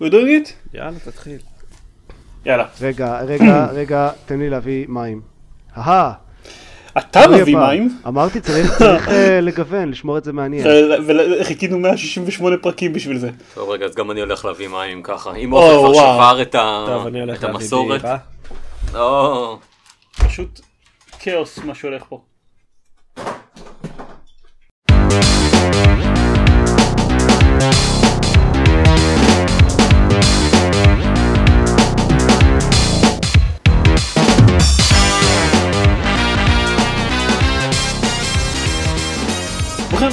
[0.00, 0.50] We doing it?
[0.74, 1.38] יאללה, תתחיל.
[2.46, 2.64] יאללה.
[2.80, 5.20] רגע, רגע, רגע, תן לי להביא מים.
[5.76, 6.12] אהה.
[6.98, 7.56] אתה מביא.
[7.56, 10.66] מים, אמרתי, צריך צריך, אה, לגוון, לשמור את זה מעניין.
[11.40, 13.30] וחיכינו 168 פרקים בשביל זה.
[13.54, 15.34] טוב רגע, אז גם אני הולך להביא מים ככה.
[15.34, 16.14] אם או, אופק כבר.
[16.14, 18.02] שבר את ה- טוב, אני הולך את להביא המסורת.
[18.02, 18.16] בירה.
[18.94, 19.58] או,
[20.26, 20.60] פשוט
[21.18, 22.20] כאוס מה שהולך פה.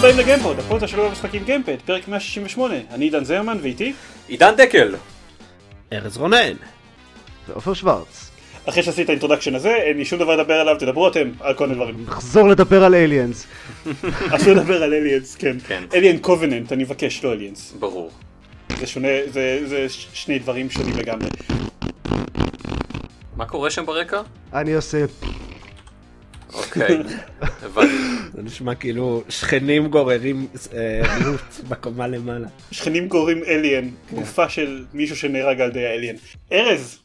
[0.07, 3.93] הבאים לגיימפוד, הפודקאסט של וואו משחקים גיימפוד, פרק 168, אני עידן זרמן ואיתי,
[4.27, 4.95] עידן דקל.
[5.93, 6.53] ארז רונן.
[7.47, 8.31] ועופר שוורץ.
[8.65, 11.53] אחרי שעשית את ה introduction הזה, אין לי שום דבר לדבר עליו, תדברו אתם על
[11.53, 12.05] כל מיני דברים.
[12.07, 13.47] נחזור לדבר על אליאנס.
[14.35, 15.57] אסור לדבר על אליאנס, כן.
[15.67, 15.83] כן.
[15.93, 17.73] אליאן קובננט, אני מבקש, לא אליאנס.
[17.79, 18.11] ברור.
[18.79, 21.27] זה שונה, זה, זה שני דברים שונים לגמרי.
[23.35, 24.21] מה קורה שם ברקע?
[24.53, 25.05] אני עושה...
[26.53, 26.97] אוקיי,
[27.63, 27.93] הבנתי.
[28.33, 32.47] זה נשמע כאילו שכנים גוררים אה, ארון בקומה למעלה.
[32.71, 36.15] שכנים קוראים אליאן, גופה של מישהו שנהרג על ידי האליאן.
[36.51, 36.99] ארז,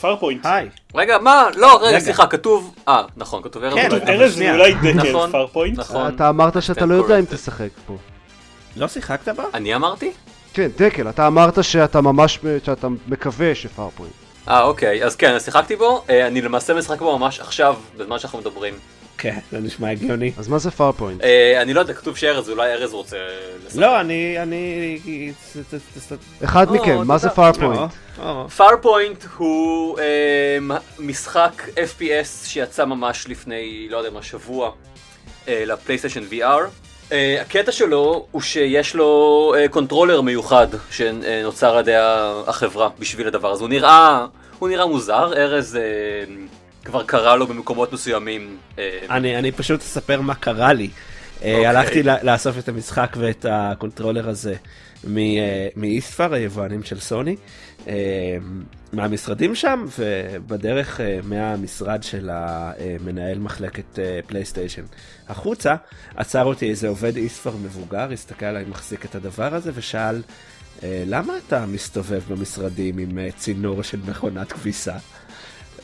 [0.00, 0.46] פארפוינט.
[0.46, 0.68] היי.
[0.94, 1.48] רגע, מה?
[1.56, 2.00] לא, רגע.
[2.00, 2.74] סליחה, כתוב...
[2.88, 3.74] אה, נכון, כתוב ארז.
[3.74, 4.52] כן, ארז זה.
[4.52, 5.30] אולי דקל נכון.
[5.32, 5.78] פארפוינט.
[5.78, 6.14] נכון.
[6.14, 7.24] אתה אמרת שאתה לא יודע אם.
[7.24, 7.96] תשחק פה.
[8.76, 9.44] לא שיחקת בה?
[9.54, 10.12] אני אמרתי?
[10.54, 14.23] כן, דקל, אתה אמרת שאתה ממש, שאתה מקווה שפארפוינט.
[14.48, 16.04] אה, אוקיי, אז כן, אז שיחקתי בו.
[16.10, 18.74] אה, אני למעשה משחק בו ממש עכשיו, בזמן שאנחנו מדברים.
[19.18, 20.32] כן, זה נשמע הגיוני.
[20.38, 21.22] אז מה זה פארפוינט?
[21.22, 23.16] אה, אני לא יודע, כתוב שארז, אולי ארז רוצה
[23.66, 23.78] לשחק.
[23.78, 24.42] לא, אני...
[24.42, 25.32] אני...
[26.44, 27.30] אחד או, מכם, מה זה.
[27.30, 27.92] פארפוינט?
[28.56, 30.58] פארפוינט הוא אה,
[30.98, 34.72] משחק FPS שיצא ממש לפני, לא יודע מה, שבוע
[35.48, 36.83] אה, לפלייסטיישן VR.
[37.12, 41.94] אה, הקטע שלו הוא שיש לו אה, controller מיוחד שנוצר על ידי
[42.46, 43.62] החברה בשביל הדבר הזה.
[43.62, 44.26] הוא נראה,
[44.58, 46.34] הוא נראה מוזר, ארז אה,
[46.84, 48.56] כבר קרא לו במקומות מסוימים.
[48.78, 50.90] אה, אני אני פשוט אספר מה קרה לי.
[51.42, 51.66] אה, אוקיי.
[51.66, 54.54] הלכתי לאסוף את המשחק ואת ה controller הזה
[55.76, 57.36] מאיספר, היבואנים של סוני,
[57.88, 58.36] אה,
[58.92, 64.82] מהמשרדים שם, ובדרך אה, מהמשרד של המנהל מחלקת אה, פלייסטיישן
[65.28, 65.74] החוצה,
[66.16, 70.22] עצר אותי איזה עובד איספר מבוגר, הסתכל עליי מחזיק את הדבר הזה ושאל,
[70.82, 74.94] "אה, למה אתה מסתובב במשרדים עם אה, צינור של מכונת כביסה?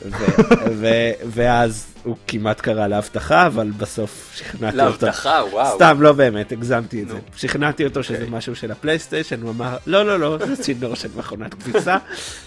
[0.09, 0.41] ו-
[0.71, 5.05] ו- ואז הוא כמעט קרא להבטחה, אבל בסוף שכנעתי אותו.
[5.05, 5.75] להבטחה, וואו.
[5.75, 7.17] סתם, לא באמת, הגזמתי את זה.
[7.35, 8.29] שכנעתי אותו שזה אוקיי.
[8.37, 11.97] משהו של הפלייסטיישן, הוא אמר, לא, לא, לא, זה צינור של מכונת כביסה,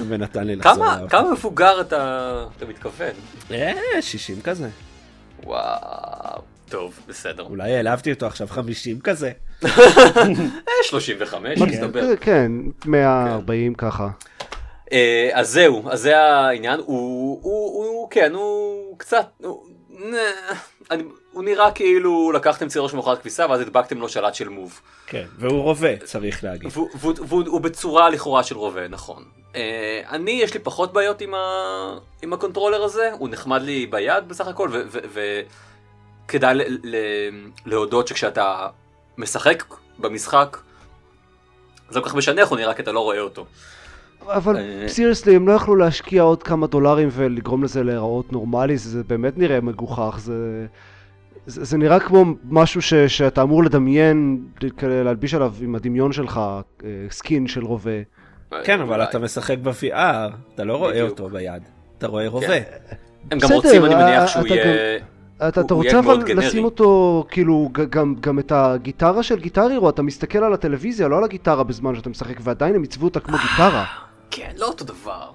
[0.09, 1.11] ונתן לי לחזור כמה, לעבוד.
[1.11, 3.13] כמה מבוגר אתה, אתה מתכוון?
[3.51, 4.69] אה, 60 כזה.
[5.45, 6.43] וואו.
[6.69, 7.43] טוב, בסדר.
[7.43, 9.33] אולי העלבתי אותו עכשיו 50 כזה.
[9.65, 9.69] אה,
[10.83, 11.65] 35, כן.
[11.65, 12.17] מסתבר.
[12.21, 12.53] כן,
[12.87, 14.09] 140 ככה.
[14.93, 20.19] אה, אז זהו, אז זה העניין, הוא, הוא, הוא, כן, הוא קצת, הוא, נה,
[20.91, 21.03] אני,
[21.33, 24.81] הוא נראה כאילו לקחתם צינור של מכונת כביסה ואז הדבקתם לו שלט של מוב.
[25.07, 26.71] כן, והוא רובה, צריך להגיד.
[26.73, 29.25] והוא, והוא, והוא, הוא בצורה לכאורה של רובה, נכון.
[29.57, 33.87] אה, אני, יש לי פחות בעיות עם, ה, עם ה controller הזה, הוא נחמד לי
[33.87, 34.71] ביד בסך הכל,
[36.27, 36.97] וכדאי ל, ל,
[37.67, 38.69] להודות שכשאתה
[39.19, 39.65] משחק
[39.99, 40.57] במשחק,
[41.91, 43.47] זה לא כל כך משנה איך הוא נראה כי אתה לא רואה אותו.
[44.29, 44.89] אבל אה.
[44.89, 49.61] סיריוסלי, הם לא יכלו להשקיע עוד כמה דולרים ולגרום לזה להיראות נורמלי, זה באמת נראה
[49.61, 50.67] מגוחך, זה...
[51.47, 54.45] זה, זה נראה כמו משהו ש, שאתה אמור לדמיין,
[54.83, 56.41] להלביש עליו עם הדמיון שלך,
[56.85, 57.91] אה, סקין של רובה.
[58.65, 59.03] כן, אבל.
[59.03, 61.11] אתה משחק ב-VR, אתה לא רואה בדיוק.
[61.11, 61.63] אותו ביד.
[61.99, 62.55] אתה רואה רובה.
[63.31, 64.99] הם גם בסדר, רוצים, אני אה, מניח אה, שהוא אתה יהיה...
[65.49, 66.47] אתה, אתה הוא רוצה אבל גנרי.
[66.47, 71.19] לשים אותו, כאילו, גם, גם את הגיטרה של גיטר הירו, אתה מסתכל על הטלוויזיה, לא
[71.19, 73.85] על הגיטרה בזמן שאתה משחק, ועדיין הם עיצבו אותה כמו גיטרה.
[74.37, 75.31] כן, לא אותו דבר.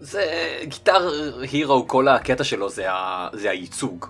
[0.00, 0.24] זה
[0.64, 1.10] גיטר
[1.40, 3.28] הירו, כל הקטע שלו זה, ה...
[3.32, 4.06] זה הייצוג.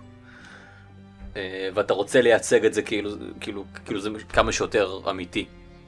[1.37, 3.11] אה, ואתה רוצה לייצג את זה כאילו,
[3.41, 5.45] כאילו, כאילו זה כמה שיותר אמיתי.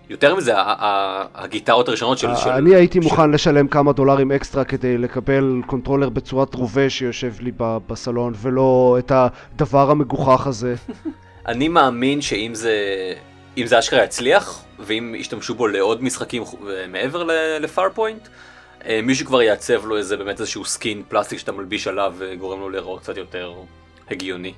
[0.08, 2.28] יותר מזה, הגיטרות הראשונות של...
[2.28, 7.52] אה, אני הייתי מוכן לשלם כמה דולרים אקסטרה כדי לקבל controller בצורת רובה שיושב לי
[7.58, 10.74] בסלון, ולא את הדבר המגוחך הזה.
[11.48, 12.74] אני מאמין שאם זה...
[13.58, 16.58] אם זה אשכרה יצליח, ואם ישתמשו בו לעוד משחקים חו-
[16.88, 17.22] מעבר
[17.60, 18.28] לפארפוינט,
[18.86, 22.70] אה, מישהו כבר יעצב לו איזה באמת איזשהו skin פלסטיק שאתה מלביש עליו וגורם לו
[22.70, 23.52] להיראות קצת יותר
[24.10, 24.52] הגיוני.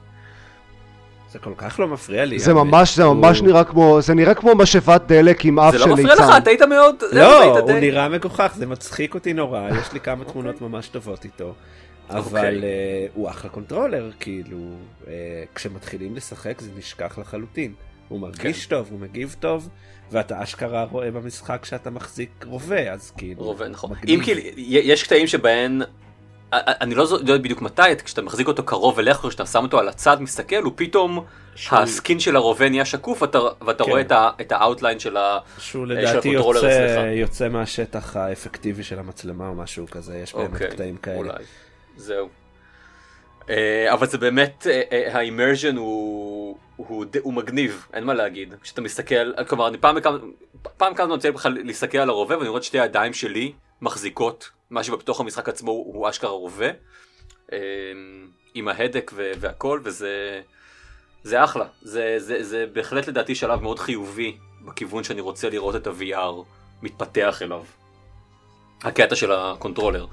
[1.33, 2.39] זה כל כך לא מפריע לי.
[2.39, 2.63] זה האמת.
[2.67, 5.97] ממש, זה ממש נראה כמו, זה נראה כמו משאבת דלק עם אף זה של לא
[5.97, 6.09] ליצן.
[6.09, 6.95] מפריע לך, אתה היית מאוד...
[7.13, 11.25] לא, היית הוא נראה מגוחך, זה מצחיק אותי נורא, יש לי כמה תמונות ממש טובות
[11.25, 11.55] איתו.
[12.11, 12.63] אבל אוקיי.
[12.63, 14.59] אה, הוא אחלה controller, כאילו,
[15.09, 15.13] אה,
[15.55, 17.73] כשמתחילים לשחק זה נשכח לחלוטין.
[18.09, 19.69] הוא מרגיש טוב, הוא מגיב טוב,
[20.11, 23.43] ואתה אשכרה רואה במשחק שאתה מחזיק רובה, אז כאילו...
[23.43, 23.91] רובה, נכון.
[23.91, 24.19] מגניב.
[24.19, 25.83] אם כאילו, יש קטעים שבהן,
[26.53, 30.23] אני לא יודע בדיוק מתי, כשאתה מחזיק אותו קרוב אליך, כשאתה שם אותו על הצד,
[30.23, 31.25] מסתכל, הוא פתאום,
[31.55, 33.91] שהוא- ה skin של הרובה נהיה שקוף, ואתה- ואתה כן.
[33.91, 35.39] רואה את ה- את ה-outline של ה...
[35.59, 37.11] שהוא של לדעתי יוצא.
[37.15, 41.17] יוצא מהשטח האפקטיבי של המצלמה או משהו כזה, יש באמת אוקיי, קטעים כאלה.
[41.17, 41.45] אולי.
[41.97, 42.29] זהו.
[43.51, 48.55] אה, אבל זה באמת, אה, אה, ה-immersion הוא, הוא, הוא מגניב, אין מה להגיד.
[48.63, 50.19] כשאתה מסתכל, כלומר, אני פעם בכמה,
[50.77, 53.53] פעם כמה זמן לי בכלל להסתכל על הרובה ואני רואה את שתי הידיים שלי
[53.83, 56.69] מחזיקות מה שבתוך המשחק עצמו הוא, אשכרה רובה.
[57.53, 57.59] אה,
[58.55, 60.41] עם ההדק והכל, וזה
[61.23, 61.65] זה אחלה.
[61.83, 66.45] זה, זה, זה בהחלט לדעתי שלב מאוד חיובי בכיוון שאני רוצה לראות את ה-VR
[66.83, 67.65] מתפתח אליו.
[68.83, 70.07] הקטע של הקונטרולר.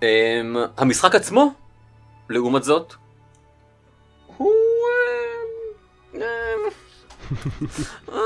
[0.00, 0.04] Um,
[0.76, 1.52] המשחק עצמו,
[2.30, 2.94] לעומת זאת,
[4.36, 4.52] הוא...
[6.14, 6.20] אמ, אמ,
[8.12, 8.18] אה,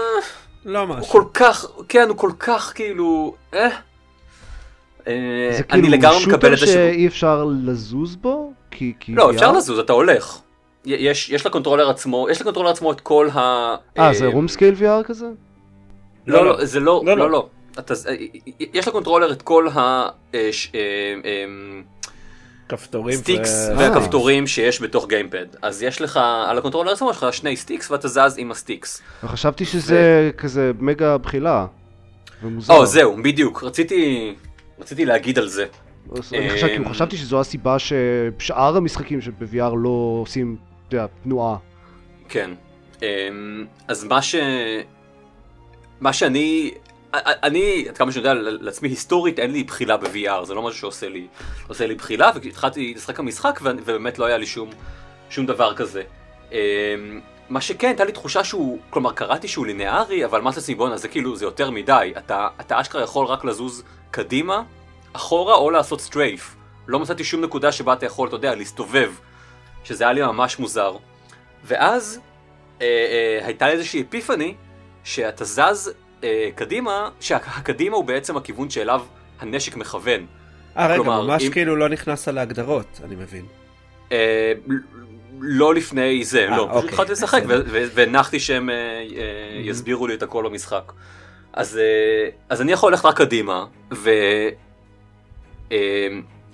[0.64, 1.12] לא הוא משהו.
[1.12, 3.34] כל כך, כן, הוא כל כך כאילו...
[3.54, 3.68] אה.
[5.06, 6.66] אה, זה אני כאילו לגמרי מקבל שוטר את זה.
[6.66, 8.52] שאי אפשר לזוז בו?
[8.70, 8.92] כי...
[9.00, 9.30] כי לא?
[9.30, 10.38] אפשר לזוז, אתה הולך.
[10.84, 13.74] יש, יש ל-controller עצמו, יש ל-controller עצמו את כל ה...
[13.98, 15.26] אה, זה אה, רום סקייל VR כזה?
[16.26, 17.30] לא, לא, לא, זה לא, לא, לא, לא.
[17.30, 17.48] לא.
[17.78, 18.14] אתה, אה,
[18.74, 20.08] יש ל-controller את כל ה...
[22.68, 23.16] כפתורים.
[23.18, 25.46] sticks ו- והכפתורים שיש בתוך gamepad.
[25.62, 29.02] אז יש לך, על הקונטרולר עצמו יש לך שני sticks ואתה זז עם ה-sticks.
[29.24, 31.66] וחשבתי שזה כזה מגה בחילה.
[32.42, 32.74] ומוזר.
[32.74, 33.62] או, זהו, בדיוק.
[33.64, 34.34] רציתי,
[34.78, 35.66] רציתי להגיד על זה.
[36.18, 40.56] אז אני חשב- כאילו, אמ, חשבתי שזו הסיבה ששאר המשחקים שב-VR לא עושים,
[40.88, 41.56] אתה יודע, תנועה.
[42.28, 42.50] כן.
[43.02, 43.06] אמ,
[43.88, 44.34] אז מה ש...
[46.00, 46.70] מה שאני...
[47.14, 51.08] אני, עד כמה שאני יודע לעצמי היסטורית, אין לי בחילה ב-VR, זה לא משהו שעושה
[51.08, 51.26] לי,
[51.68, 54.70] עושה לי בחילה, והתחלתי לשחק במשחק ו- ובאמת לא היה לי שום,
[55.30, 56.02] שום דבר כזה.
[56.52, 56.56] אמ,
[57.48, 61.08] מה שכן, הייתה לי תחושה שהוא, כלומר קראתי שהוא לינארי, אבל מה לעצמי בואנה זה
[61.08, 62.12] כאילו, זה יותר מדי.
[62.18, 64.62] אתה, אתה אשכרה יכול רק לזוז קדימה,
[65.12, 66.56] אחורה או לעשות סטרייף.
[66.86, 69.12] לא מצאתי שום נקודה שבה אתה יכול, אתה יודע, להסתובב,
[69.84, 70.96] שזה היה לי ממש מוזר.
[71.64, 72.20] ואז
[72.80, 74.54] אה, אה, הייתה לי איזושהי אפיפני
[75.04, 75.94] שאתה זז
[76.24, 79.02] אה, קדימה, שהקדימה הוא בעצם הכיוון שאליו
[79.40, 80.26] הנשק מכוון.
[80.76, 83.44] אה, רגע, כלומר, ממש אם- כאילו לא נכנס על ההגדרות, אני מבין.
[84.12, 84.52] אה,
[85.40, 87.42] לא לפני זה, אה, לא, פשוט אוקיי, התחלתי לשחק.
[87.48, 89.02] ו- ו- והנחתי שהם אה, אה,
[89.60, 90.92] יסבירו לי את הכל במשחק.
[91.52, 93.64] אז, אה, אז אני יכול ללכת רק קדימה,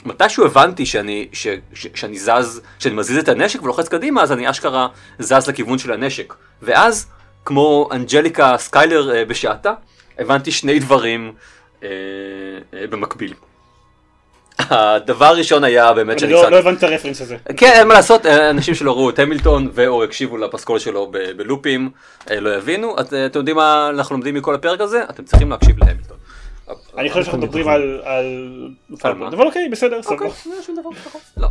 [0.06, 4.50] ומתישהו הבנתי שאני, ש, ש, שאני זז, שאני מזיז את הנשק ולוחץ קדימה, אז אני
[4.50, 4.88] אשכרה
[5.18, 6.34] זז לכיוון של הנשק.
[6.62, 7.06] ואז,
[7.44, 9.72] כמו אנג'ליקה סקיילר אה, בשעתה,
[10.18, 11.32] הבנתי שני דברים
[11.82, 11.88] אה,
[12.74, 13.34] אה, במקביל.
[14.58, 16.50] הדבר הראשון היה באמת אני שאני לא קצת...
[16.50, 17.36] לא הבנתי את ה-reference הזה.
[17.56, 21.90] כן, אין מה לעשות, אנשים שלא ראו את המילטון ו/או הקשיבו לפסקול שלו בלופים,
[22.30, 23.00] לא יבינו.
[23.00, 25.04] את- אתם יודעים מה אנחנו לומדים מכל הפרק הזה?
[25.10, 26.16] אתם צריכים להקשיב להמילטון.
[26.98, 28.00] אני חושב שאנחנו מדברים על...
[28.04, 28.68] על...
[29.14, 29.28] מה?
[29.28, 30.56] אבל אוקיי, בסדר, אוקיי, סבבה.
[30.56, 30.90] לא, שום דבר.
[31.36, 31.48] לא.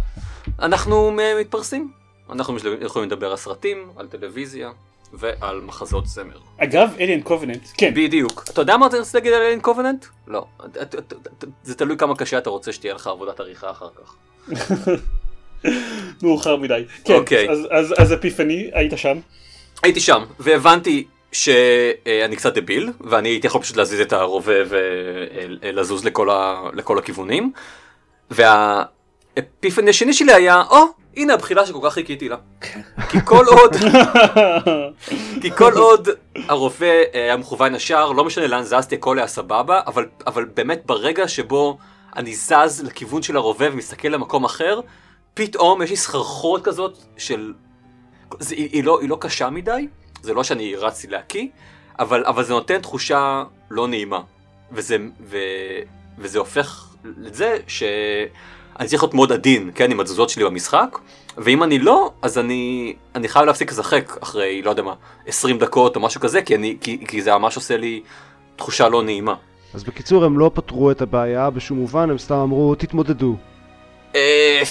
[0.62, 1.92] אנחנו מתפרסים.
[2.31, 4.69] אנחנו יכולים לדבר על סרטים, על טלוויזיה
[5.13, 6.38] ועל מחזות זמר.
[6.57, 7.94] אגב, אליאן קובננט, כן.
[7.95, 8.44] בדיוק.
[8.54, 10.06] אתה יודע מה אתה רוצה להגיד על אלין קובננט?
[10.27, 10.45] לא.
[11.63, 14.15] זה תלוי כמה קשה אתה רוצה שתהיה לך עבודת עריכה אחר כך.
[16.24, 16.83] מאוחר מדי.
[17.06, 17.50] כן, אוקיי.
[17.50, 19.18] אז- אז- אז אפיפני, היית שם.
[19.83, 26.30] הייתי שם, והבנתי שאני קצת דביל, ואני הייתי יכול פשוט להזיז את הרובה ולזוז לכל,
[26.30, 26.62] ה...
[26.74, 27.51] לכל הכיוונים.
[29.38, 30.86] והאפיפני השני שלי היה, או,
[31.18, 32.38] הנה הבחילה שכל כך חיכיתי לה.
[33.10, 33.75] כי כל עוד,
[35.42, 36.10] כי כל עוד
[36.48, 40.82] הרובה אה, היה מכוון ישר, לא משנה לאן זזתי, הכל היה סבבה, אבל, אבל באמת
[40.86, 41.78] ברגע שבו
[42.16, 44.80] אני זז לכיוון של הרובה ומסתכל למקום אחר,
[45.34, 47.54] פתאום יש לי סחרחורת כזאת של
[48.40, 49.88] זה, היא, היא, לא, היא לא קשה מדי,
[50.22, 51.48] זה לא שאני רצתי להקיא,
[52.00, 54.20] אבל, אבל זה נותן תחושה לא נעימה.
[54.74, 55.38] וזה, ו,
[56.18, 57.58] וזה הופך לזה
[58.77, 61.00] שאני צריך להיות מאוד עדין, כן, עם התזוזות שלי במשחק,
[61.38, 64.94] ואם אני לא, אז אני, אני חייב להפסיק לשחק אחרי, לא יודע מה,
[65.27, 68.01] 20 דקות או משהו כזה, כי, אני, כי, כי זה ממש עושה לי
[68.56, 69.36] תחושה לא נעימה.
[69.74, 73.36] אז בקיצור, הם לא פתרו את הבעיה בשום מובן, הם סתם אמרו, תתמודדו.
[74.15, 74.62] אה,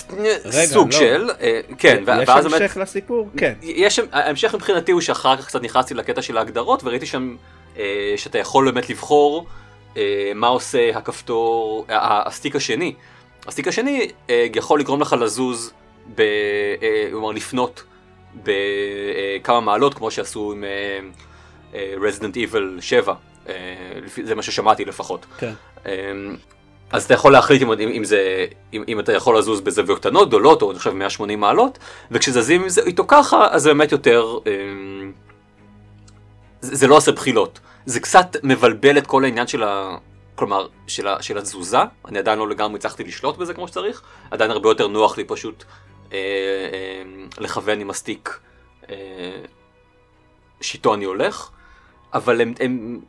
[0.66, 0.99] סוג לא.
[0.99, 2.61] של, אה, כן, יש ואז באמת...
[2.61, 3.28] המשך לסיפור?
[3.37, 3.52] כן.
[3.62, 7.37] יש, ההמשך מבחינתי הוא שאחר כך קצת נכנסתי לקטע של ההגדרות וראיתי שם
[7.78, 9.47] אה, שאתה יכול באמת לבחור
[10.35, 12.94] מה עושה הכפתור, הסטיק השני.
[13.46, 15.72] הסטיק השני אה, יכול לגרום לך לזוז,
[16.14, 17.82] ב, אה, כלומר לפנות
[18.44, 20.99] בכמה מעלות כמו שעשו עם אה,
[21.75, 23.14] אה, Resident Evil 7,
[23.49, 23.54] אה,
[24.04, 25.26] לפי- זה מה ששמעתי לפחות.
[25.38, 25.52] כן.
[25.87, 26.37] אמ,
[26.90, 30.62] אז אתה יכול להחליט אם, אם, זה, אם, אם אתה יכול לזוז בזוויות קטנות, גדולות,
[30.62, 31.78] או אני חושב 180 מעלות,
[32.11, 35.12] וכשזזים איתו ככה, אז זה באמת יותר, אמ,
[36.61, 37.61] זה, זה לא עושה בחילות.
[37.87, 39.96] זה קצת מבלבל את כל העניין של ה...
[40.34, 44.68] כלומר, של, של התזוזה, אני עדיין לא לגמרי הצלחתי לשלוט בזה כמו שצריך, עדיין הרבה
[44.68, 45.64] יותר נוח לי פשוט
[46.12, 47.02] אה, אה,
[47.38, 48.40] לכוון עם הסטיק
[48.90, 49.42] אה,
[50.60, 51.50] שאיתו אני הולך,
[52.14, 53.00] אבל הם, הם,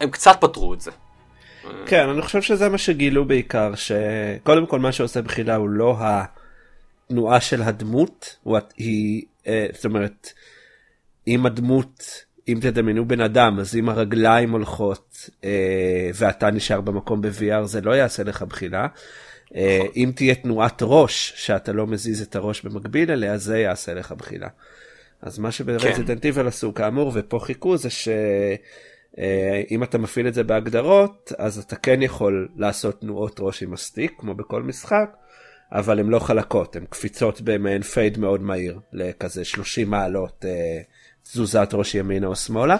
[0.00, 0.90] הם קצת פתרו את זה.
[1.86, 7.40] כן, אני חושב שזה מה שגילו בעיקר, שקודם כל מה שעושה בחילה הוא לא התנועה
[7.40, 8.36] של הדמות,
[8.76, 10.32] היא, אה, זאת אומרת,
[11.26, 17.64] אם הדמות, אם תדמיינו בן אדם, אז אם הרגליים הולכות אה, ואתה נשאר במקום ב-VR
[17.64, 18.86] זה לא יעשה לך בחילה.
[19.54, 19.92] אה, נכון.
[19.96, 24.48] אם תהיה תנועת ראש שאתה לא מזיז את הראש במקביל אליה זה יעשה לך בחילה.
[25.22, 31.32] אז מה שב-Resident Evil עשו כאמור ופה חיכו זה שאם אתה מפעיל את זה בהגדרות
[31.38, 35.10] אז אתה כן יכול לעשות תנועות ראש עם ה-stick כמו בכל משחק.
[35.72, 40.80] אבל הן לא חלקות הן קפיצות במעין fade מאוד מהיר לכזה 30 מעלות אה,
[41.24, 42.76] תזוזת ראש ימינה או שמאלה.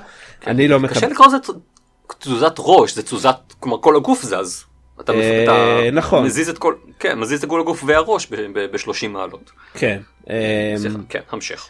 [0.47, 1.13] אני לא קשה מקבל.
[1.13, 1.37] לקרוא לזה
[2.19, 4.65] תזוזת ראש, זה תזוזת, כלומר כל הגוף זז.
[5.01, 6.25] אתה, אה, אתה נכון.
[6.25, 9.51] מזיז את כל, כן, מזיז את כל הגוף והראש ב-30 מעלות.
[9.75, 10.01] כן.
[10.31, 11.69] אה, סליחה, כן, המשך.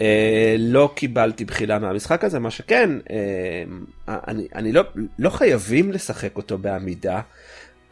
[0.00, 4.82] אה, לא קיבלתי בחילה מהמשחק הזה מה שכן אה, אני, אני לא,
[5.18, 7.20] לא חייבים לשחק אותו בעמידה.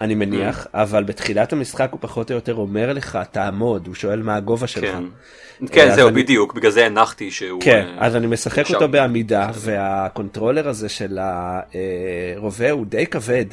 [0.01, 4.37] אני מניח אבל בתחילת המשחק הוא פחות או יותר אומר לך תעמוד הוא שואל מה
[4.37, 4.95] הגובה שלך.
[4.95, 7.61] כן, כן אז זהו אני- בדיוק, בגלל זה הנחתי שהוא...
[7.63, 8.75] כן, אה, אז אני משחק אפשר.
[8.75, 11.19] אותו בעמידה, והקונטרולר הזה של
[12.37, 13.45] הרובה הוא די כבד,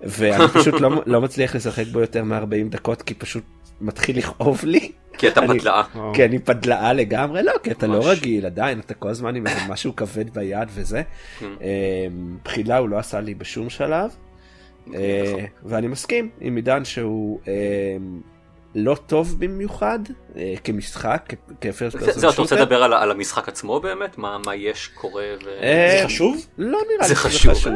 [0.00, 3.44] ואני פשוט לא, לא מצליח לשחק בו יותר מ-40 דקות, כי פשוט
[3.80, 4.92] מתחיל לכאוב לי.
[5.18, 5.58] כי אתה אני-.
[5.94, 6.14] וואו.
[6.14, 8.06] כי אני פדלאה לגמרי, לא, כי אתה לא ממש.
[8.06, 11.02] רגיל עדיין, אתה כל הזמן עם משהו כבד ביד וזה.
[11.40, 11.46] כן.
[11.62, 12.06] אה,
[12.44, 14.06] בחילה הוא לא עשה לי בשום שלב, אה.
[15.64, 17.52] ואני מסכים עם עידן שהוא אה,
[18.74, 19.98] לא טוב במיוחד
[20.36, 24.18] אה, כמשחק, כפרסט זה- זהו, אתה רוצה לדבר על המשחק עצמו באמת?
[24.18, 25.48] מה מה יש, קורה ו...
[25.62, 26.46] אה, זה חשוב?
[26.58, 27.72] לא נראה זה לי שזה חשוב.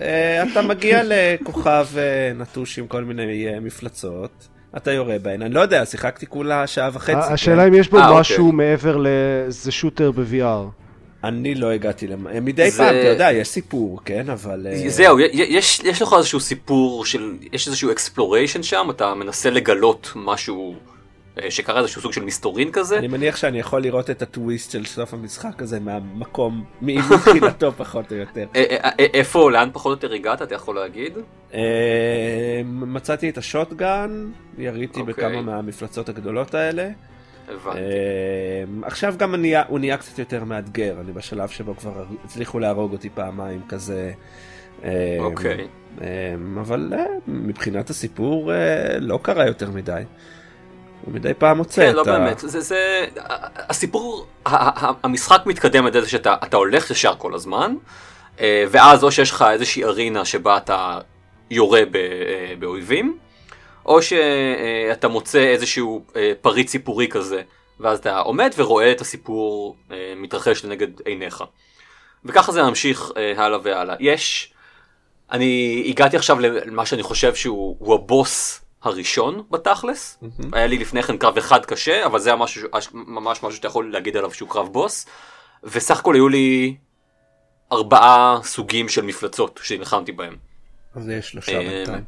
[0.00, 2.02] אה, אתה מגיע לכוכב אה,
[2.34, 6.90] נטוש עם כל מיני אה, מפלצות, אתה יורה בהן, אני לא יודע, שיחקתי כולה שעה
[6.92, 7.12] וחצי.
[7.28, 7.32] כן?
[7.32, 8.56] השאלה אם יש בו אה, משהו אוקיי.
[8.56, 10.81] מעבר לאיזה שוטר ב-VR.
[11.24, 12.26] אני לא הגעתי למ...
[12.26, 14.66] אה, מדי זה- פעם, אתה יודע, יש סיפור, כן, אבל...
[14.70, 20.12] אה, זהו, יש, יש לך איזשהו סיפור של, יש איזשהו exploration שם, אתה מנסה לגלות
[20.16, 20.74] משהו
[21.42, 22.98] אה, שקרה איזשהו סוג של מסתורין כזה.
[22.98, 28.12] אני מניח שאני יכול לראות את הטוויסט של סוף המשחק הזה מהמקום, מ- מתחילתו פחות
[28.12, 28.46] או יותר.
[29.14, 31.12] איפה, לאן פחות או יותר הגעת, אתה יכול להגיד?
[32.64, 35.14] מצאתי את השוטגן, יריתי אוקיי.
[35.14, 36.88] בכמה מהמפלצות הגדולות האלה.
[37.48, 37.78] הבנתי.
[37.78, 37.82] אה,
[38.82, 41.92] עכשיו גם אני- הוא נהיה קצת יותר מאתגר, אני בשלב שבו כבר
[42.24, 44.12] הצליחו להרוג אותי פעמיים כזה.
[44.84, 45.66] אה, אוקיי.
[46.02, 48.56] אה, אבל אה, מבחינת הסיפור אה,
[49.00, 50.02] לא קרה יותר מדי.
[51.04, 52.18] הוא מדי פעם מוצא כן, לא את ה...
[52.18, 53.04] באמת, זה, זה,
[53.56, 54.26] הסיפור,
[55.02, 57.74] המשחק מתקדם על זה שאתה אתה הולך ישר כל הזמן,
[58.40, 60.98] אה, ואז או שיש לך איזושהי ארינה שבה אתה
[61.50, 61.80] יורה
[62.58, 63.18] באויבים,
[63.86, 67.42] או שאתה מוצא איזשהו אה, פריט סיפורי כזה,
[67.80, 71.44] ואז אתה עומד ורואה את הסיפור אה, מתרחש לנגד עיניך.
[72.24, 73.96] וככה זה ממשיך אה, הלאה והלאה.
[74.00, 74.52] יש,
[75.32, 80.18] אני הגעתי עכשיו למה שאני חושב שהוא הוא הבוס הראשון בתכלס.
[80.22, 80.54] מהמם.
[80.54, 83.92] היה לי לפני כן קרב אחד קשה, אבל זה היה משהו, ממש משהו שאתה יכול
[83.92, 85.06] להגיד עליו שהוא קרב בוס.
[85.64, 86.76] וסך הכל היו לי
[87.72, 90.36] ארבעה סוגים של מפלצות שנלחמתי בהם.
[90.94, 92.04] אז יש שלושה אה, בינתיים.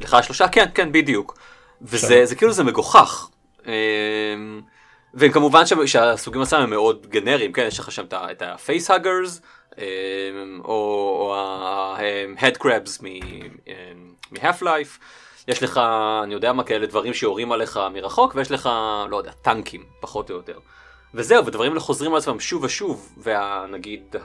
[0.00, 0.48] לך שלושה?
[0.48, 1.38] כן, כן, בדיוק.
[1.82, 2.26] וזה.
[2.26, 3.28] זה כאילו זה מגוחך.
[3.66, 4.60] אמ,
[5.14, 9.40] וכמובן ש- שהסוגים עצמם הם מאוד גנריים, כן, יש לך שם את ה-face-huggers,
[9.78, 9.82] אמ,
[10.64, 10.70] או
[11.20, 13.06] או ה-head crabs מ-
[13.66, 14.98] אמ, מ-half-life,
[15.48, 15.80] יש לך,
[16.22, 18.68] אני יודע מה, כאלה דברים שיורים עליך מרחוק, ויש לך,
[19.10, 20.58] לא יודע, טנקים, פחות או יותר.
[21.14, 24.16] וזהו, ודברים האלה חוזרים על עצמם שוב ושוב, ונגיד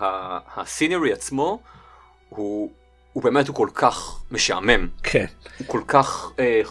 [0.55, 1.59] הסינירי עצמו,
[2.29, 2.71] הוא,
[3.13, 4.87] הוא באמת הוא כל כך משעמם.
[5.03, 5.25] כן.
[5.57, 6.31] הוא כל כך...
[6.39, 6.61] אה,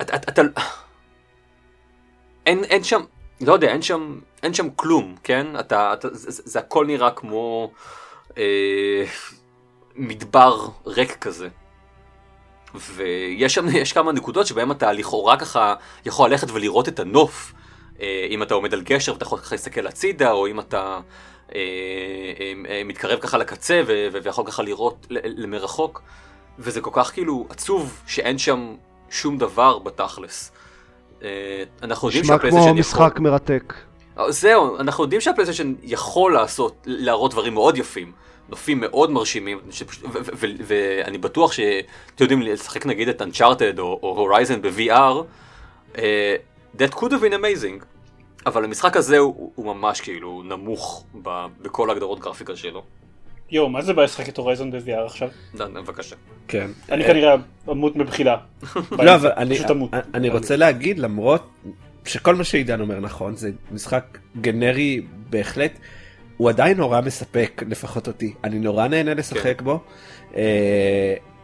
[0.00, 0.16] אתה...
[0.16, 0.42] אתה, אתה
[2.46, 3.02] אין, אין שם,
[3.40, 5.46] לא יודע, אין שם, אין שם כלום, כן?
[5.60, 7.72] אתה, אתה, זה, זה הכל נראה כמו
[8.38, 9.04] אה,
[9.96, 11.48] מדבר ריק כזה.
[12.74, 15.74] ויש שם, יש כמה נקודות שבהם אתה לכאורה ככה
[16.06, 17.52] יכול ללכת ולראות את הנוף.
[18.00, 21.00] אה, אם אתה עומד על גשר ואתה יכול ככה להסתכל הצידה, או אם אתה
[22.84, 23.82] מתקרב ככה לקצה
[24.22, 26.02] ויכול ככה לראות למרחוק.
[26.58, 28.74] וזה כל כך כאילו עצוב שאין שם
[29.10, 30.52] שום דבר בתכלס.
[31.22, 33.74] אה, אנחנו יודעים נשמע כמו שהפלייסטיישן משחק מרתק.
[34.16, 34.30] יכול...
[34.32, 38.12] זהו, אנחנו יודעים שהפלייסטיישן יכול לעשות, להראות דברים מאוד יפים.
[38.48, 39.60] נופים מאוד מרשימים,
[40.66, 41.84] ואני בטוח שאתם
[42.20, 45.24] יודעים לשחק נגיד את Uncharted או, Horizon ב-VR,
[46.78, 47.84] that could have been amazing.
[48.46, 52.82] אבל המשחק הזה הוא, הוא ממש כאילו נמוך ב, בכל הגדרות גרפיקה שלו.
[53.50, 55.28] יואו, מה זה בעיה לשחק את הורייזון ב-VR עכשיו?
[55.54, 56.16] דן, בבקשה.
[56.48, 56.70] כן.
[56.90, 57.34] אני כנראה
[57.70, 58.36] אמות מבחילה.
[58.92, 59.90] לא, אבל אני, פשוט אמות.
[60.14, 61.50] אני רוצה להגיד, למרות
[62.04, 65.78] שכל מה שעידן אומר נכון, זה משחק גנרי בהחלט,
[66.36, 68.34] הוא עדיין נורא מספק, לפחות אותי.
[68.44, 69.64] אני נורא נהנה לשחק כן.
[69.64, 69.80] בו.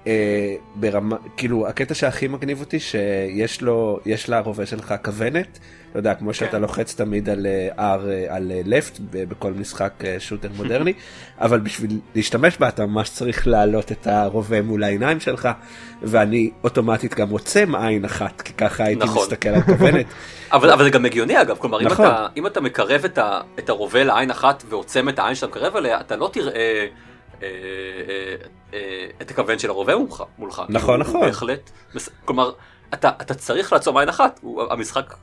[0.09, 5.59] אה, ברמה, כאילו, הקטע שהכי מגניב אותי, שיש לו, יש לרובה שלך כוונת,
[5.91, 6.61] אתה יודע, כמו שאתה כן.
[6.61, 10.93] לוחץ תמיד על אה, R, אה, על אה, left בכל משחק שוטר מודרני,
[11.41, 15.49] אבל בשביל להשתמש בה אתה ממש צריך להעלות את הרובה מול העיניים שלך,
[16.03, 19.23] ואני אוטומטית גם עוצם עין אחת, כי ככה הייתי נכון.
[19.23, 20.07] מסתכל על כוונת.
[20.53, 22.07] אבל, אבל זה גם הגיוני אגב, כלומר אם, נכון.
[22.07, 25.77] אתה, אם אתה מקרב את, ה, את הרובה לעין אחת ועוצם את העין שאתה מקרב
[25.77, 26.87] אליה, אתה לא תראה אה, אה, אה,
[29.23, 30.23] את הכוון של הרובה מולך.
[30.39, 30.63] מולך.
[30.69, 31.27] נכון, כאילו, נכון.
[31.27, 31.71] בהחלט,
[32.25, 32.53] כלומר,
[32.95, 35.15] אתה, אתה צריך לעצום עין אחת, הוא, המשחק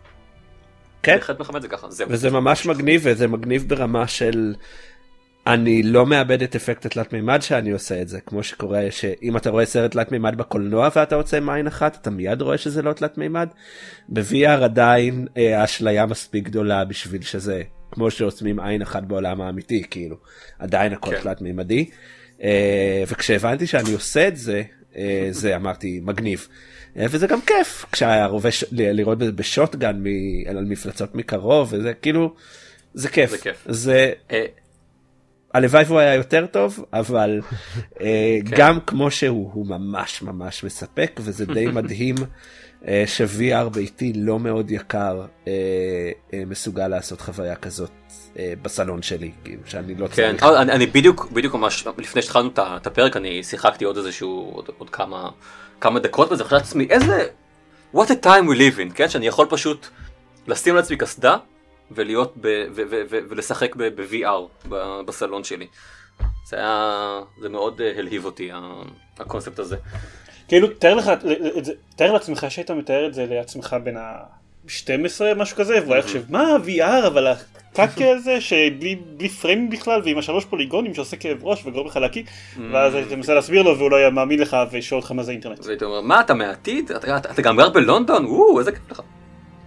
[1.03, 1.15] כן.
[1.15, 1.91] בהחלט מכוון את זה ככה.
[1.91, 2.07] זהו.
[2.09, 4.55] וזה ממש מגניב וזה מגניב ברמה של
[5.47, 9.49] אני לא מאבד את אפקט התלת מימד שאני עושה את זה כמו שקורה שאם אתה
[9.49, 13.17] רואה סרט תלת מימד בקולנוע ואתה עוצם עין אחת אתה מיד רואה שזה לא תלת
[13.17, 13.49] מימד.
[14.09, 20.15] ב-VR עדיין אה, האשליה מספיק גדולה בשביל שזה כמו שעוצמים עין אחת בעולם האמיתי כאילו
[20.59, 21.21] עדיין הכל כן.
[21.21, 21.89] תלת מימדי.
[22.43, 24.63] אה, וכשהבנתי שאני עושה את זה
[24.97, 26.47] אה, זה אמרתי מגניב.
[26.97, 32.33] אה, וזה גם כיף כשהרובה לראות בשוטגן מ- על מפלצות מקרוב וזה כאילו
[32.93, 33.65] זה כיף זה כיף.
[33.69, 34.11] זה
[35.53, 37.41] הלוואי והוא היה יותר טוב אבל
[38.01, 38.55] אה, כן.
[38.57, 42.15] גם כמו שהוא הוא ממש ממש מספק וזה די מדהים
[43.05, 45.51] ש-VR ביתי לא מאוד יקר אה,
[46.33, 47.91] אה, מסוגל לעשות חוויה כזאת
[48.39, 50.43] אה, בסלון שלי כאילו שאני לא כן, צריך.
[50.43, 54.69] אבל אני, אני בדיוק, בדיוק ממש, לפני שהתחלנו את הפרק, אני שיחקתי עוד איזשהו, עוד,
[54.77, 55.29] עוד כמה,
[55.81, 57.27] כמה דקות בזה, חשבתי לעצמי, איזה,
[57.95, 59.87] what a time we live in, כן, שאני יכול פשוט
[60.47, 61.37] לשים לעצמי קסדה,
[61.91, 64.69] ולהיות, ב, ו, ו, ו, ולשחק ב-VR
[65.05, 65.67] בסלון שלי.
[66.45, 68.51] זה היה, זה מאוד אה, הלהיב אותי,
[69.19, 69.77] הקונספט הזה.
[70.47, 71.11] כאילו, תאר לך,
[71.95, 76.57] תאר לעצמך שהיית מתאר את זה לעצמך בין ה-12 משהו כזה, והוא היה חושב, מה
[76.65, 81.87] VR, אבל הקקי הזה שבלי בלי פריים בכלל ועם השלוש פוליגונים שעושה כאב ראש וגורם
[81.87, 82.23] לך להקיא,
[82.71, 85.65] ואז היית מנסה להסביר לו והוא לא היה מאמין לך ושואל אותך מה זה אינטרנט.
[85.65, 86.91] והייתי אומר, מה אתה מהעתיד?
[86.91, 88.25] אתה, גם גר בלונדון?
[88.25, 89.01] וואו, איזה כיף לך.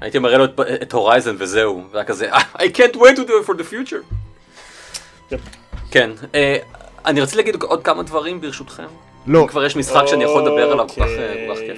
[0.00, 0.44] הייתי מראה לו
[0.82, 4.14] את, הורייזן וזהו, והיה כזה, I can't wait to do it for the future.
[5.90, 6.56] כן, אה,
[7.06, 9.07] אני רציתי להגיד עוד כמה דברים ברשותכם.
[9.28, 9.42] לא.
[9.42, 11.74] אם כבר יש משחק שאני יכול לדבר עליו, כל כך, אה, אוקיי.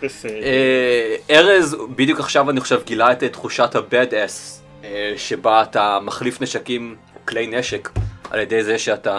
[0.00, 0.42] כיף לי.
[0.42, 6.40] אה, ארז, בדיוק עכשיו אני חושב גילה את תחושת ה-bad ass, אה, שבה אתה מחליף
[6.40, 6.96] נשקים,
[7.28, 7.88] כלי נשק,
[8.30, 9.14] על ידי זה שאתה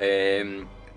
[0.00, 0.06] אה,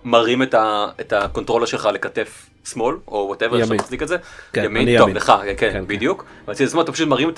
[0.04, 3.82] מרים את, ה, את הקונטרולר שלך לכתף שמאל, או whatever, איך שאתה ימין.
[3.84, 4.18] מחזיק את זה.
[4.54, 5.16] כן, ימין, טוב, ימין.
[5.16, 5.88] לך, כן, כן, כן, כן.
[5.88, 6.26] בדיוק.
[6.48, 7.30] ואצל שמאל אתה פשוט מרים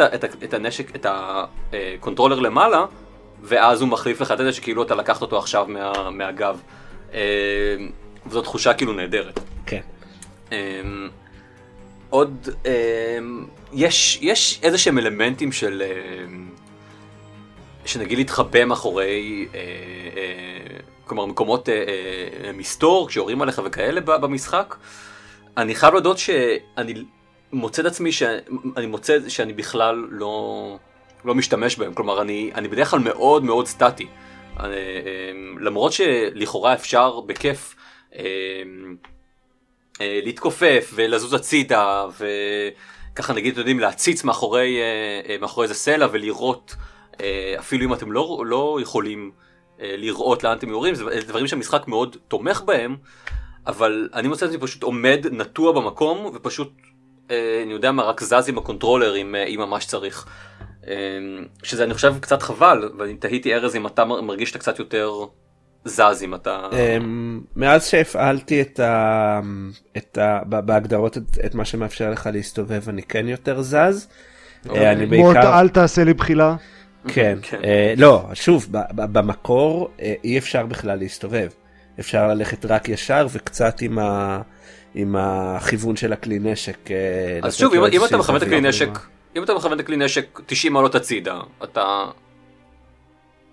[0.43, 2.85] את, הנשק, את הקונטרולר למעלה,
[3.43, 6.59] ואז הוא מחליף לך את זה שכאילו אתה לקחת אותו עכשיו מה, מהגב.
[8.27, 9.39] וזו תחושה כאילו נהדרת.
[9.65, 9.81] כן.
[10.51, 11.09] אמ,
[12.09, 15.83] עוד, אמ, יש, יש איזה שהם אלמנטים של,
[16.25, 16.49] אמ,
[17.85, 19.59] שנגיד להתחבא מאחורי, אה,
[20.17, 21.73] אה, כלומר מקומות אה,
[22.43, 24.75] אה, מסתור, כשיורים עליך וכאלה במשחק.
[25.57, 27.03] אני חייב להודות שאני
[27.53, 30.77] מוצא את עצמי, שאני מוצא שאני בכלל לא,
[31.25, 34.07] לא משתמש בהם, כלומר אני, אני בדרך כלל מאוד מאוד סטטי.
[34.59, 34.65] אה,
[35.59, 37.75] למרות שלכאורה אפשר בכיף
[39.99, 42.05] להתכופף ולזוז הצידה
[43.13, 46.75] וככה נגיד אתם יודעים להציץ מאחורי, אה, אה, מאחורי איזה סלע ולראות
[47.21, 49.31] אה, אפילו אם אתם לא, לא יכולים
[49.81, 52.95] אה, לראות לאן אתם יורים, זה דברים שהמשחק מאוד תומך בהם,
[53.67, 56.71] אבל אני מוצא את עצמי פשוט עומד נטוע במקום ופשוט,
[57.31, 60.27] אה, אני יודע מה, רק זז עם הקונטרולר אם, אה, אם ממש צריך.
[60.87, 60.93] אה,
[61.63, 65.25] שזה אני חושב קצת חבל, ואני תהיתי ארז אם אתה מרגיש שאתה קצת יותר
[65.85, 66.59] זז אם אתה...
[66.71, 69.39] אמ, מאז שהפעלתי את ה...
[69.97, 70.39] את ה...
[70.45, 74.07] בהגדרות את, את מה שמאפשר לך להסתובב אני כן יותר זז.
[74.69, 74.85] אוקיי.
[74.85, 75.59] אה, אני מוט, בעיקר...
[75.59, 76.55] אל תעשה לי בחילה.
[77.07, 77.59] כן, כן.
[77.63, 81.47] אה, לא, שוב, ב- ב- במקור אה, אי אפשר בכלל להסתובב.
[81.99, 84.41] אפשר ללכת רק ישר וקצת עם, ה...
[84.95, 86.77] עם הכיוון של הכלי נשק.
[87.43, 88.89] אז שוב, אם, אם אתה מכוון את הכלי נשק.
[89.35, 92.05] אם אתה מכוון את הכלי נשק 90 מעלות הצידה, אתה...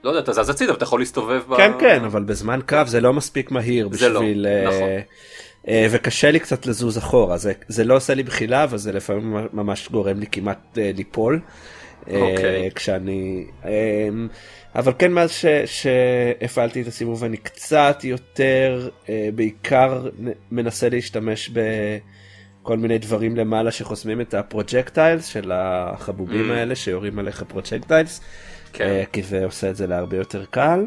[0.05, 1.57] לא יודע, אתה זז הצידה ואתה יכול להסתובב ב...
[1.57, 4.47] כן, כן, אבל בזמן קרב זה לא מספיק מהיר לא, בשביל...
[4.47, 4.89] אה, נכון.
[5.69, 9.37] אה, וקשה לי קצת לזוז אחורה, זה, זה לא עושה לי בחילה, אבל זה לפעמים
[9.53, 11.41] ממש גורם לי כמעט אה, ליפול.
[12.07, 12.71] אוקיי.
[12.75, 13.47] כשאני...
[13.65, 14.09] אה,
[14.75, 18.89] אבל כן מאז ש, שהפעלתי את הסיבוב אני קצת יותר
[19.35, 20.09] בעיקר
[20.51, 21.61] מנסה להשתמש ב,
[22.63, 26.55] כל מיני דברים למעלה שחוסמים את ה-projectiles של החבובים Mm.
[26.55, 28.21] האלה שיורים עליך projectiles,
[28.73, 28.85] כן.
[28.85, 30.85] אה, כי זה עושה את זה להרבה יותר קל.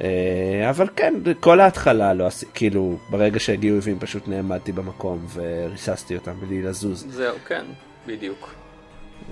[0.00, 6.16] אה, אבל כן, כל ההתחלה לא עשי, כאילו ברגע שהגיעו אויבים פשוט נעמדתי במקום וריססתי
[6.16, 7.06] אותם בלי לזוז.
[7.08, 7.64] זהו, כן,
[8.06, 8.54] בדיוק.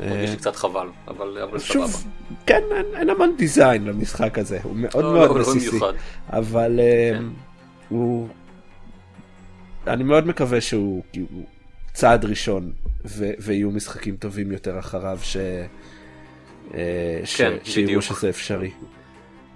[0.01, 1.87] אה, מרגיש לי קצת חבל, אבל אבל סבבה.
[2.47, 5.93] כן, אין, אין המון design למשחק הזה, הוא מאוד לא, מאוד לא, לא בסיסי, במיוחד.
[6.31, 6.81] אבל
[7.13, 7.25] כן.
[7.89, 8.29] הוא,
[9.87, 11.27] אני מאוד מקווה שהוא כאילו,
[11.93, 12.73] צעד ראשון
[13.05, 15.37] ו- ויהיו משחקים טובים יותר אחריו ש...
[16.75, 16.81] אה,
[17.25, 18.03] ש- כן, שיראו.
[18.03, 18.71] שזה אפשרי.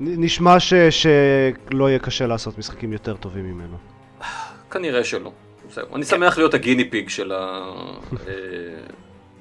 [0.00, 3.76] נשמע ש- שלא יהיה קשה לעשות משחקים יותר טובים ממנו.
[4.70, 5.32] כנראה שלא.
[5.70, 5.86] זהו.
[5.94, 7.36] אני שמח להיות הגיני פיג של ה...
[8.28, 8.32] אה,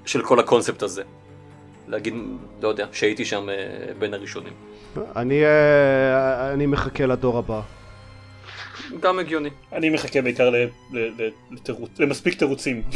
[0.06, 1.04] של כל הקונספט הזה.
[1.88, 2.14] להגיד,
[2.62, 3.56] לא יודע, שהייתי שם אה,
[4.00, 4.54] בין הראשונים.
[5.16, 5.42] אני,
[6.54, 7.62] אני מחכה לדור הבא.
[9.00, 9.50] גם הגיוני.
[9.74, 10.68] אני מחכה בעיקר ל- ל-
[11.22, 12.82] ל- לתירוץ- למספיק תירוצים.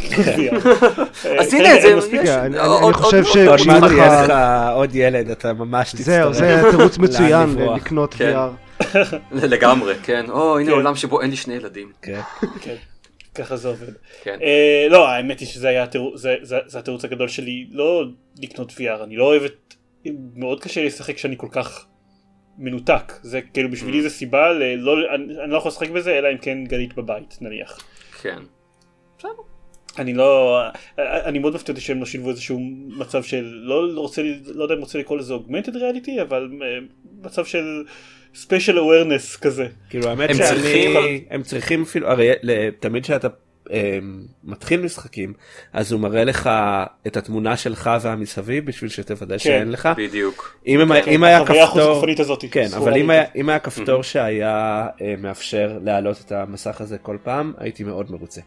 [1.39, 4.23] אז אה, הנה, כרגע זה- כן, אני- חושב עוד- ש- עוד כשיהיה מעט לך- יהיה
[4.23, 4.33] לך
[4.75, 6.05] עוד ילד, אתה ממש תצטרך.
[6.05, 7.55] זהו, זה תירוץ מצוין.
[7.75, 8.33] לקנות כן.
[8.35, 8.83] VR.
[9.31, 10.25] לגמרי, כן.
[10.29, 10.71] או, הנה כן.
[10.75, 11.91] עולם שבו אין לי שני ילדים.
[12.01, 12.19] כן.
[12.63, 12.75] כן,
[13.35, 13.87] ככה זה עובד.
[14.23, 14.37] כן.
[14.41, 18.03] אה, לא, האמת היא שזה היה התירוץ, זה- זה זה התירוץ הגדול שלי, לא
[18.43, 19.73] לקנות VR, אני לא אוהב את,
[20.35, 21.85] מאוד קשה לי לשחק כשאני כל כך
[22.59, 26.27] מנותק, זה כאילו בשבילי זה סיבה, ל- לא, אני אני לא יכול לשחק בזה אלא
[26.31, 27.77] אם כן גלית בבית נניח.
[28.21, 28.39] כן.
[29.99, 30.59] אני לא,
[30.97, 32.59] אני מאוד מפתיע אותי שהם לא שילבו איזשהו
[32.97, 36.67] מצב של, לא רוצה, לא יודע אם רוצה לקרוא לזה אוגמנטד ריאליטי, אבל אה,
[37.21, 37.83] מצב של
[38.35, 39.67] ספיישל אווירנס כזה.
[39.89, 43.33] כאילו האמת הם שאני, צריכים- הם צריכים אפילו, הרי ל- תמיד כשאתה אה,
[44.43, 45.33] מתחיל משחקים,
[45.73, 46.49] אז הוא מראה לך
[47.07, 49.89] את התמונה שלך והמסביב בשביל שתוודא שאין לך.
[49.97, 50.55] בדיוק.
[50.67, 53.09] אם הם- כן, אם היה החוויה כפתור, הזאת, כן, אבל אם.
[53.09, 58.11] היה- אם היה כפתור שהיה אה, מאפשר להעלות את המסך הזה כל פעם, הייתי מאוד
[58.11, 58.41] מרוצה.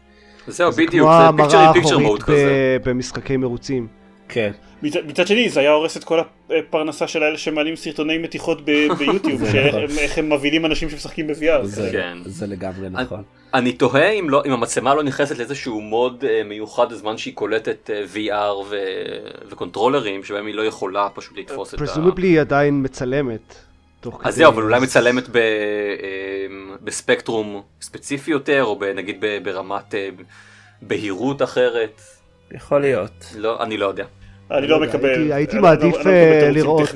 [0.47, 2.77] זהו, זה בדיוק, זה פיקצ'ר אין פיקצ'ר מוד כזה.
[2.85, 4.02] במשחקי מרוצים.
[4.29, 4.51] כן,
[4.83, 8.87] מצד, מצד שני זה היה הורס את כל הפרנסה של האלה שמעלים סרטוני מתיחות ב-
[8.99, 9.81] ביוטיוב, זה שאיך נכון.
[9.83, 11.63] הם- איך הם מבהילים אנשים שמשחקים ב-VR.
[11.63, 12.17] זה- כן.
[12.25, 13.23] זה לגמרי נכון.
[13.53, 17.89] אני תוהה אם לא, אם המצלמה לא נכנסת לאיזשהו מוד אה, מיוחד בזמן שהיא קולטת
[17.89, 18.75] אה, VR ו...
[19.49, 21.85] וקונטרולרים, שבהם היא לא יכולה פשוט לתפוס את ה...
[21.85, 23.55] פרסומבלי היא עדיין מצלמת.
[24.23, 25.41] אז זהו, אבל אולי מצלמת ב, אה,
[26.81, 30.09] בספקטרום ספציפי יותר, או ב, נגיד ב, ברמת אה,
[30.81, 32.01] בהירות אחרת.
[32.51, 33.25] יכול להיות.
[33.37, 34.05] לא, אני לא יודע.
[34.51, 35.31] אני לא מקבל.
[35.31, 36.89] הייתי- מעדיף, אה, לראות-.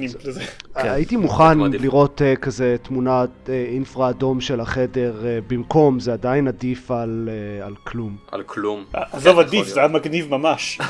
[0.75, 1.81] הייתי מוכן מעדיף.
[1.81, 7.29] לראות אה, כזה תמונת אה, אינפרה אדום של החדר אה, במקום, זה עדיין עדיף על
[7.31, 8.17] אה, על כלום.
[8.31, 8.85] על כלום.
[8.93, 10.79] עזוב כן, עדיף, זה היה מגניב ממש.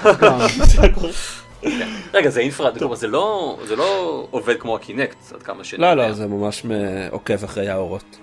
[2.14, 2.42] רגע, זה
[2.80, 6.08] כלומר, זה לא, זה לא עובד כמו הקינקט, עד כמה שאני לא, יודע.
[6.08, 6.66] לא, זה ממש
[7.12, 8.18] עוקב אחרי האורות.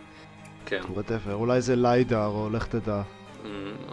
[0.67, 0.81] כן,
[1.33, 3.03] אולי זה ליידר או לך תדע.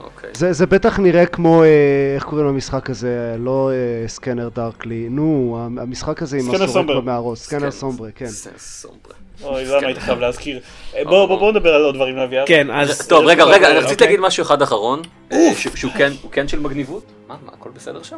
[0.04, 0.30] אוקיי.
[0.34, 1.68] זה, זה בטח נראה כמו, אה,
[2.16, 3.36] איך קוראים למשחק הזה?
[3.40, 6.86] לא אה, סקנר דארקלי, נו, המשחק הזה עם הסורק.
[6.86, 8.26] במערות, סקנר סומברה, כן.
[9.44, 10.60] אוי, למה היית חייב להזכיר?
[10.96, 12.46] אה, בוא בוא- בוא נדבר על עוד דברים ל-VR.
[12.48, 13.08] כן, אז...
[13.08, 14.08] טוב, רגע, רגע, אני רציתי אוקיי.
[14.08, 15.38] להגיד משהו אחד אחרון, אה,
[15.76, 17.04] שהוא כן- כן של מגניבות.
[17.28, 18.18] מה, מה, הכל בסדר שם?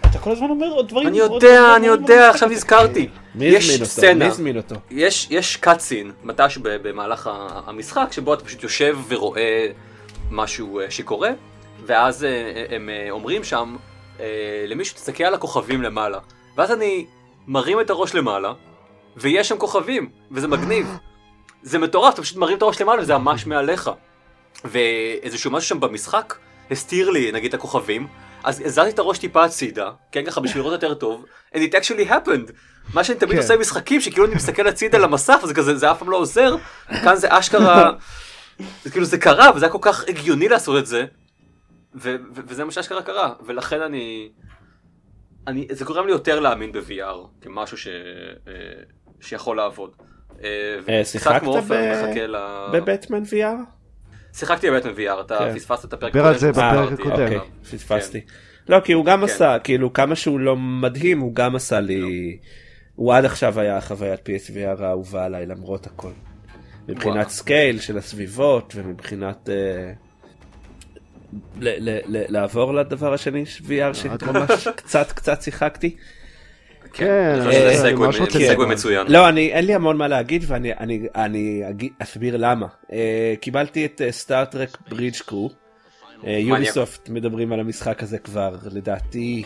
[0.00, 1.08] אתה כל הזמן אומר עוד דברים.
[1.08, 2.30] אני יודע, אני יודע.
[2.30, 3.08] עכשיו נזכרתי.
[3.34, 4.18] מי יש הזמין אותו?
[4.18, 4.74] מי הזמין אותו?
[4.90, 6.10] יש, יש קאצין,
[6.62, 7.30] ב- במהלך
[7.66, 9.66] המשחק, שבו אתה פשוט יושב ורואה
[10.32, 11.30] משהו אה, שקורה,
[11.86, 13.76] ואז אה, הם אה, אומרים שם
[14.68, 16.18] למישהו, תסתכל על הכוכבים למעלה.
[16.56, 17.06] ואז אני
[17.46, 18.52] מרים את הראש למעלה,
[19.16, 20.96] ויש שם כוכבים, וזה מגניב.
[21.62, 23.90] זה מטורף, אתה פשוט מרים את הראש למעלה וזה ממש מעליך.
[24.64, 26.34] ואיזשהו משהו שם במשחק
[26.70, 28.06] הסתיר לי נגיד את הכוכבים,
[28.44, 32.10] אז הזזתי את הראש טיפה הצידה, כן ככה בשביל לראות יותר טוב, and it actually
[32.10, 32.52] happened.
[32.94, 33.38] מה שאני תמיד כן.
[33.38, 36.56] עושה במשחקים, שכאילו אני מסתכל הצידה למסך וזה כזה, זה אף פעם לא עוזר,
[36.88, 37.90] כאן זה אשכרה,
[38.82, 41.04] זה כאילו זה קרה וזה היה כל כך הגיוני לעשות את זה,
[41.94, 44.28] ו- ו- וזה מה שאשכרה קרה, ולכן אני,
[45.46, 47.88] אני, זה גורם לי יותר להאמין ב-VR, כמשהו ש,
[48.48, 48.52] אה,
[49.20, 49.90] שיכול לעבוד.
[50.44, 51.42] אה, וקצת שיחקת.
[52.72, 53.82] בבטמן VR?
[54.32, 55.54] שיחקתי בבטמן VR, אתה כן.
[55.54, 56.92] פספסת את הפרק דבר על זה בפרק עליו.
[56.92, 57.10] הקודם.
[57.10, 57.76] אוקיי, כן.
[57.76, 58.20] פספסתי.
[58.68, 59.24] לא, כי הוא גם כן.
[59.24, 61.86] עשה, כאילו כמה שהוא לא מדהים, הוא גם עשה לא.
[61.86, 62.38] לי...
[62.94, 66.12] הוא עד עכשיו היה חוויית PSVR האהובה עליי למרות הכל.
[66.88, 67.28] מבחינת וואלה.
[67.28, 69.48] scale של הסביבות ומבחינת...
[69.48, 69.92] אה,
[71.60, 75.96] ל- ל- ל- לעבור לדבר השני, VR שממש קצת קצת שיחקתי.
[76.92, 78.66] כן, אני אני- ממש רוצה סגווי.
[78.66, 79.06] מצוין.
[79.08, 82.66] לא, אני, אין לי המון מה להגיד ואני אני, אני אגיד, אסביר למה.
[82.86, 82.92] Uh,
[83.40, 85.50] קיבלתי את סטארטרק ברידג' קרו.
[86.24, 89.42] יוביסופט מדברים על המשחק הזה כבר לדעתי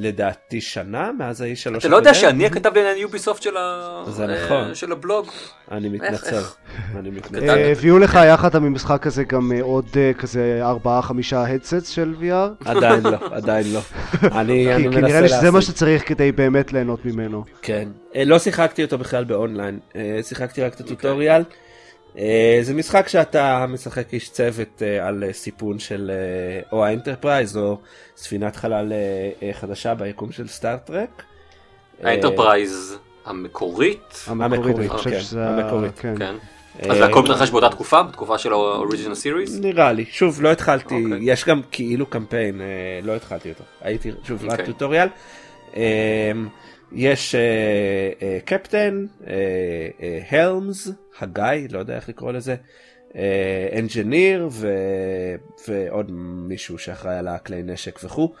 [0.00, 1.84] לדעתי שנה מאז האיש שלוש.
[1.84, 5.26] אתה לא יודע שאני הכתב לעניין יוביסופט של אה, הבלוג?
[5.70, 6.36] אני מתנצל.
[6.36, 6.56] איך?
[6.96, 7.44] אני מתנצל.
[7.44, 7.48] קטן.
[7.48, 12.14] אה, הביאו לך יחד ממשחק הזה גם אה, עוד אה, כזה ארבעה חמישה הדסטס של
[12.20, 12.68] VR?
[12.68, 13.80] עדיין לא, עדיין לא.
[14.40, 15.62] אני כי אני כי מנסה נראה לי שזה מה.
[15.62, 17.44] שצריך כדי באמת ליהנות ממנו.
[17.62, 17.88] כן.
[18.16, 21.42] אה, לא שיחקתי אותו בכלל ב-online, אה, שיחקתי רק את הטוטוריאל.
[22.18, 26.10] אה, זה משחק שאתה משחק איש צוות אה, על אה, סיפון של
[26.72, 27.78] או ה-Enterprise או
[28.16, 28.92] ספינת חלל
[29.52, 31.22] חדשה ביקום של Star Trek.
[32.04, 34.24] אה, ה-Enterprise המקורית?
[34.26, 35.48] המקורית, אני חושב כן, שזה...
[35.48, 35.98] המקורית.
[35.98, 36.14] כן.
[36.18, 36.34] כן.
[36.90, 38.02] אז הכל מתרחש באותה תקופה?
[38.02, 39.60] בתקופה של ה-Original Series?
[39.60, 40.04] נראה לי.
[40.10, 41.18] שוב, לא התחלתי, אוקיי.
[41.20, 42.60] יש גם כאילו קמפיין,
[43.02, 43.64] לא התחלתי אותו.
[43.80, 44.66] הייתי שוב רק אוקיי.
[44.66, 45.08] טוטוריאל.
[45.76, 46.32] אה,
[46.92, 47.40] יש אה,
[48.22, 49.32] אה, קפטן, אה,
[50.02, 50.88] אה, הלמס,
[51.20, 52.56] הגיא, לא יודע איך לקרוא לזה,
[53.78, 55.34] אנג'יניר ו-
[55.68, 56.10] ועוד
[56.48, 58.32] מישהו שאחראי על הכלי נשק וכו'.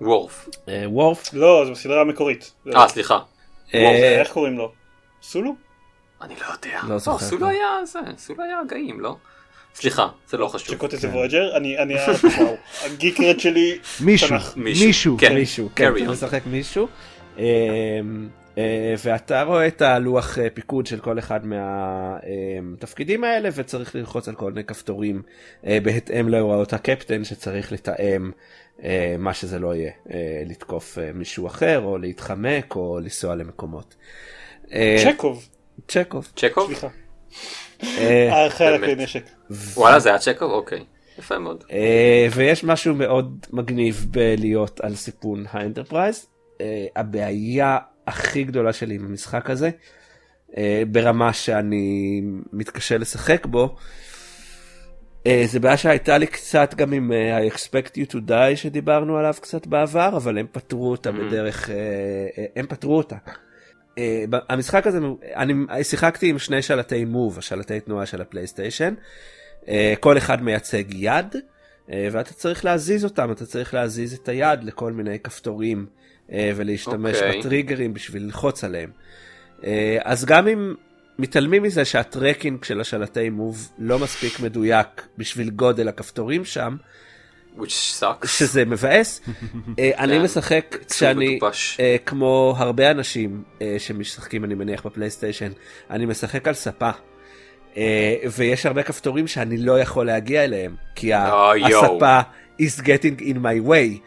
[0.00, 0.48] וורף.
[0.86, 1.34] וורף.
[1.34, 2.52] לא, זה בסדרה המקורית.
[2.74, 3.18] אה, סליחה.
[3.74, 4.72] איך קוראים לו?
[5.22, 5.54] סולו?
[6.22, 6.80] אני לא יודע.
[6.88, 7.26] לא זוכר.
[7.26, 9.16] סולו היה זה, סולו היה הגאים, לא?
[9.76, 10.68] סליחה, זה לא חשוב.
[10.68, 11.14] שקוט איזה כן.
[11.14, 11.56] וויג'ר?
[11.56, 11.94] אני, אני,
[12.38, 14.56] וואו, הגיקרד שלי, מישהו, תנ"ך.
[14.56, 14.86] מישהו.
[14.86, 15.16] מישהו.
[15.18, 15.34] כן.
[15.34, 16.10] מישהו, כן, on.
[16.10, 16.88] משחק מישהו.
[17.38, 17.44] אה,
[18.58, 24.34] אה, ואתה רואה את הלוח אה, פיקוד של כל אחד מהתפקידים האלה וצריך ללחוץ על
[24.34, 25.22] כל מיני כפתורים
[25.66, 28.30] אה, בהתאם להוראות הקפטן שצריך לתאם
[28.84, 33.94] אה, מה שזה לא יהיה, אה, לתקוף אה, מישהו אחר או להתחמק או לנסוע למקומות.
[34.72, 35.48] אה, צ'קוב,
[35.88, 36.32] צ'קוב.
[36.36, 36.66] צ'קוב?
[36.66, 36.88] סליחה.
[37.84, 38.90] אה, האחראי על באמת.
[38.92, 39.24] הכלי נשק.
[39.76, 40.50] וואלה זה היה צ'קוב?
[40.52, 40.84] אוקיי.
[41.18, 41.64] יפה מאוד.
[41.72, 46.26] אה, ויש משהו מאוד מגניב בלהיות על סיפון ה-Enterprise.
[46.60, 49.70] אה, הבעיה הכי גדולה שלי עם המשחק הזה,
[50.56, 53.76] אה, ברמה שאני מתקשה לשחק בו,
[55.26, 59.16] אה, זה בעיה שהייתה לי קצת גם עם אה, I expect you to die שדיברנו
[59.18, 61.12] עליו קצת בעבר, אבל הם פתרו אותה Mhm.
[61.12, 61.74] בדרך, אה,
[62.38, 63.16] אה, הם פתרו אותה.
[63.98, 64.98] אה, המשחק הזה,
[65.36, 68.94] אני שיחקתי עם שני שלטי Move, השלטי תנועה של ה-PlayStation.
[69.68, 71.36] אה, כל אחד מייצג יד,
[71.90, 75.86] אה, ואתה צריך להזיז אותם, אתה צריך להזיז את היד לכל מיני כפתורים
[76.56, 77.38] ולהשתמש אוקיי.
[77.38, 78.90] ב-triggerים בשביל ללחוץ עליהם.
[80.04, 80.74] אז גם אם
[81.18, 86.76] מתעלמים מזה שה-tracking של השלטי Move לא מספיק מדויק בשביל גודל הכפתורים שם.
[88.24, 89.20] שזה מבאס,
[89.78, 91.38] אה, אני כן, משחק כשאני.
[91.80, 95.50] אה, כמו הרבה אנשים אה, שמשחקים אני מניח בפלייסטיישן,
[95.90, 96.90] אני משחק על ספה.
[97.76, 101.14] אה, ויש הרבה כפתורים שאני לא יכול להגיע אליהם, כי.
[101.14, 102.20] הספה
[102.62, 103.98] is getting in my way.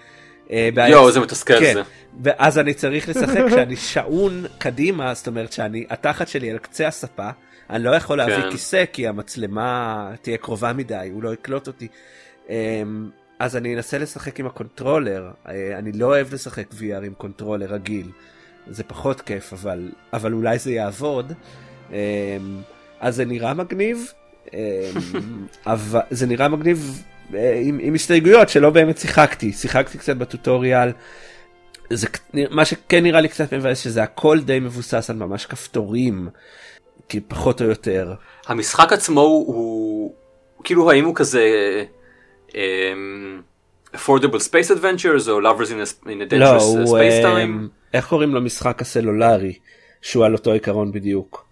[0.89, 1.81] יואו, זה מתסכל כן, זה.
[2.23, 7.29] ואז אני צריך לשחק כשאני שעון קדימה, זאת אומרת שאני, התחת שלי על קצה הספה,
[7.69, 8.51] אני לא יכול להביא כן.
[8.51, 11.87] כיסא כי המצלמה תהיה קרובה מדי, הוא לא יקלוט אותי.
[13.39, 17.65] אז אני אנסה לשחק עם ה controller, אה, אני לא אוהב לשחק VR עם controller
[17.73, 18.07] רגיל,
[18.67, 21.33] זה פחות כיף, אבל, אבל אולי זה יעבוד.
[21.91, 21.95] אמ,
[22.99, 24.13] אז זה נראה מגניב,
[24.53, 24.59] אמ,
[25.65, 30.91] אבל זה נראה מגניב אה, עם, עם הסתייגויות שלא באמת שיחקתי, שיחקתי קצת ב tutorial.
[31.89, 32.07] זה
[32.49, 36.29] מה שכן נראה לי קצת מבאס שזה הכל די מבוסס על ממש כפתורים,
[37.09, 38.13] כי פחות או יותר.
[38.47, 41.43] המשחק עצמו הוא, הוא כאילו האם הוא כזה
[43.95, 47.67] affordable space adventures או lovers in a, in a לא, dangerous הוא, space אה, time.
[47.93, 49.53] איך קוראים למשחק הסלולרי,
[50.01, 51.45] שהוא על אותו עיקרון בדיוק.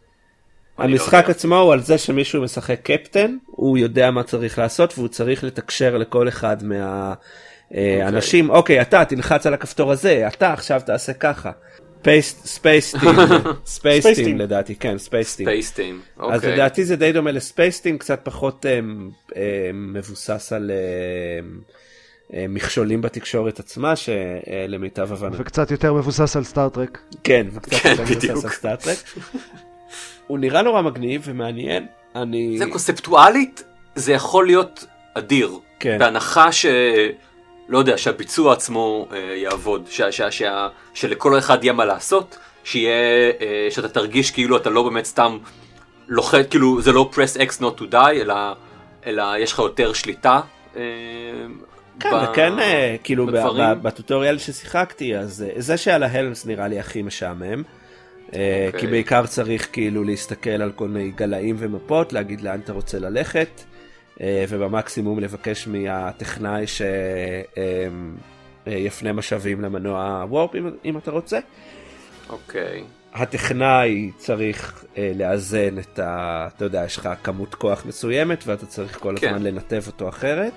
[0.79, 1.27] לא המשחק יודע.
[1.27, 5.97] עצמו הוא על זה שמישהו משחק קפטן, הוא יודע מה צריך לעשות והוא צריך לתקשר
[5.97, 6.57] לכל אחד
[7.71, 11.51] מהאנשים, אוקיי, אתה תלחץ על הכפתור הזה, אתה עכשיו תעשה ככה.
[12.21, 13.10] Spaceteam,
[13.65, 14.39] Spaceteam Team.
[14.39, 15.47] לדעתי, כן, Spaceteam.
[15.47, 16.21] space team.
[16.23, 16.53] אז אוקיי.
[16.53, 19.41] לדעתי זה די דומה ל Spaceteam, קצת פחות אמ, אמ,
[19.93, 20.71] מבוסס על
[22.33, 25.37] אמ, מכשולים בתקשורת עצמה, שלמיטב הבנתי.
[25.39, 26.99] וקצת יותר מבוסס על Star Trek.
[27.23, 28.45] כן, וקצת כן, יותר מבוסס.
[28.45, 28.97] על Star Trek.
[30.27, 31.85] הוא נראה נורא מגניב ומעניין.
[32.15, 32.55] אני...
[32.57, 33.63] זה קונספטואלית
[33.95, 35.51] זה יכול להיות אדיר.
[35.79, 35.97] כן.
[35.99, 36.65] בהנחה ש...
[37.69, 40.01] לא יודע, שהביצוע עצמו אה, יעבוד, ש...
[40.01, 40.21] ש...
[40.30, 40.41] ש...
[40.93, 42.91] שלכל אחד יהיה מה לעשות, שיהיה,
[43.41, 45.38] אה, שאתה תרגיש כאילו אתה לא באמת סתם
[46.08, 48.36] לוחץ, כאילו זה לא press x not to die, אלא,
[49.06, 50.39] אלא יש לך יותר שליטה.
[50.75, 50.82] אה,
[51.99, 53.65] כן, ב- וכן, אה, כאילו, ב- בדברים.
[53.82, 57.63] ב- בטוטוריאל ששיחקתי, אז אה, זה שעל ההלמס נראה לי הכי משעמם.
[58.34, 58.82] אה, אוקיי.
[58.82, 63.49] כי בעיקר צריך כאילו להסתכל על כל מיני גלאים ומפות, להגיד לאן אתה רוצה ללכת,
[63.58, 63.76] אה,
[64.21, 66.65] ובמקסימום לבקש מהטכנאי
[68.67, 71.39] שיפנה משאבים למנוע וורפ אם, אם אתה רוצה.
[72.30, 72.84] אוקיי.
[73.13, 76.47] הטכנאי צריך אה, לאזן את ה...
[76.56, 79.27] אתה יודע, יש לך כמות כוח מסוימת ואתה צריך כל כן.
[79.27, 80.53] הזמן לנתב אותו אחרת.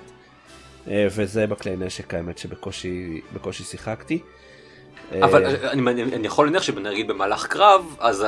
[0.87, 4.19] אה, וזה בכלי נשק האמת שבקושי בקושי שיחקתי.
[5.23, 8.25] אבל אה, אה, אני, אני יכול להניח שנגיד במהלך קרב, אז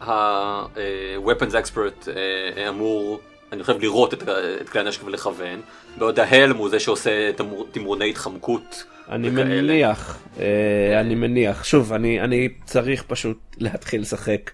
[0.00, 3.20] ה-Weapons Expert אה, אמור,
[3.52, 4.22] אני חושב לראות את,
[4.60, 5.60] את כלי הנשק ולכוון,
[5.98, 8.84] בעוד ה helm הוא זה שעושה תמור- תמרוני התחמקות.
[9.08, 9.62] אני וכאלה.
[9.62, 14.50] מניח, אה, אני מניח, שוב, אני, אני צריך פשוט להתחיל לשחק,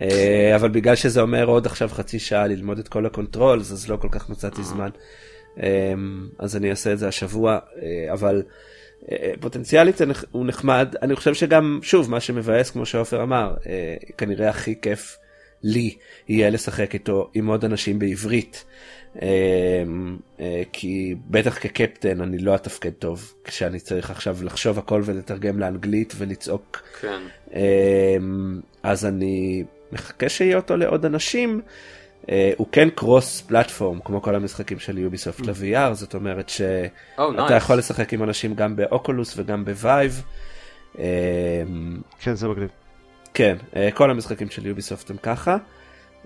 [0.00, 3.88] אה, אבל בגלל שזה אומר עוד עכשיו חצי שעה ללמוד את כל ה controls, אז
[3.88, 4.88] לא כל כך מצאתי זמן.
[5.62, 5.92] אה,
[6.38, 8.42] אז אני אעשה את זה השבוע, אה, אבל
[9.12, 14.48] אה, פוטנציאלית הוא נחמד, אני חושב שגם, שוב, מה שמבאס, כמו שעופר אמר, אה, כנראה
[14.48, 15.16] הכי כיף
[15.64, 15.96] לי
[16.28, 18.64] יהיה לשחק איתו עם עוד אנשים בעברית.
[19.22, 19.28] אה,
[20.40, 26.14] אה, כי בטח כקפטן אני לא אתפקד טוב כשאני צריך עכשיו לחשוב הכל ולתרגם לאנגלית
[26.16, 27.20] ולצעוק כן.
[27.54, 28.16] אה,
[28.82, 31.60] אז אני מחכה שיהיה אותו לעוד אנשים.
[32.56, 37.52] הוא כן cross platform כמו כל המשחקים של Ubisoft ל-VR זאת אומרת Oh, שאתה nice.
[37.52, 40.22] יכול לשחק עם אנשים גם ב Oculus וגם ב Vive.
[42.20, 42.68] כן, זה מגניב.
[43.34, 45.56] כן, אה, כל המשחקים של יוביסופט הם ככה.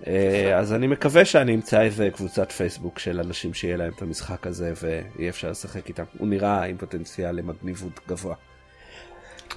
[0.07, 4.47] אה, אז אני מקווה שאני אמצא איזה קבוצת פייסבוק של אנשים שיהיה להם את המשחק
[4.47, 6.05] הזה ויהיה אפשר לשחק איתם.
[6.19, 8.35] הוא נראה עם פוטנציאל למגניבות גבוה.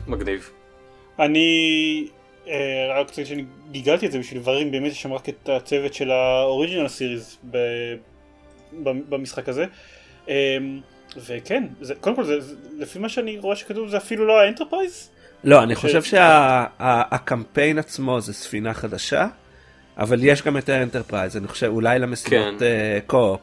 [0.07, 0.49] מגניב.
[1.19, 2.07] אני
[2.47, 5.93] אה, רק רוצה שאני גיגלתי את זה בשביל דברים באמת יש שם רק את הצוות
[5.93, 7.95] של האוריג'ינל סיריז ב-
[8.83, 9.65] ב- במשחק הזה.
[11.17, 12.37] וכן, זה, קודם כל זה,
[12.77, 15.10] לפי מה שאני רואה שכתוב זה אפילו לא ה Enterprise.
[15.43, 19.27] לא, אני ש- חושב שהקמפיין עצמו זה ספינה חדשה,
[19.97, 22.65] אבל יש גם את ה Enterprise, אני חושב אולי למשימות כן.
[22.65, 23.39] אה, co-op.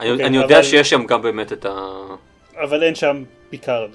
[0.00, 1.70] אני, אוקיי, אני יודע אבל- שיש שם גם באמת את ה...
[2.62, 3.90] אבל אין שם פיקארד.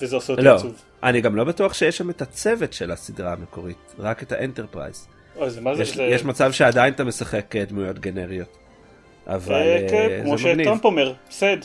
[0.00, 0.82] וזה עושה אותי לא, עצוב.
[1.02, 5.08] אני גם לא בטוח שיש שם את הצוות של הסדרה המקורית, רק את ה Enterprise.
[5.36, 5.82] אוי, זה מה זה?
[5.82, 6.02] יש, זה...
[6.02, 8.56] יש מצב שעדיין אתה משחק אה, דמויות גנריות.
[9.26, 10.64] אבל אה, כן, כמו זה מגניב.
[10.64, 11.56] שטראמפ אומר, סד.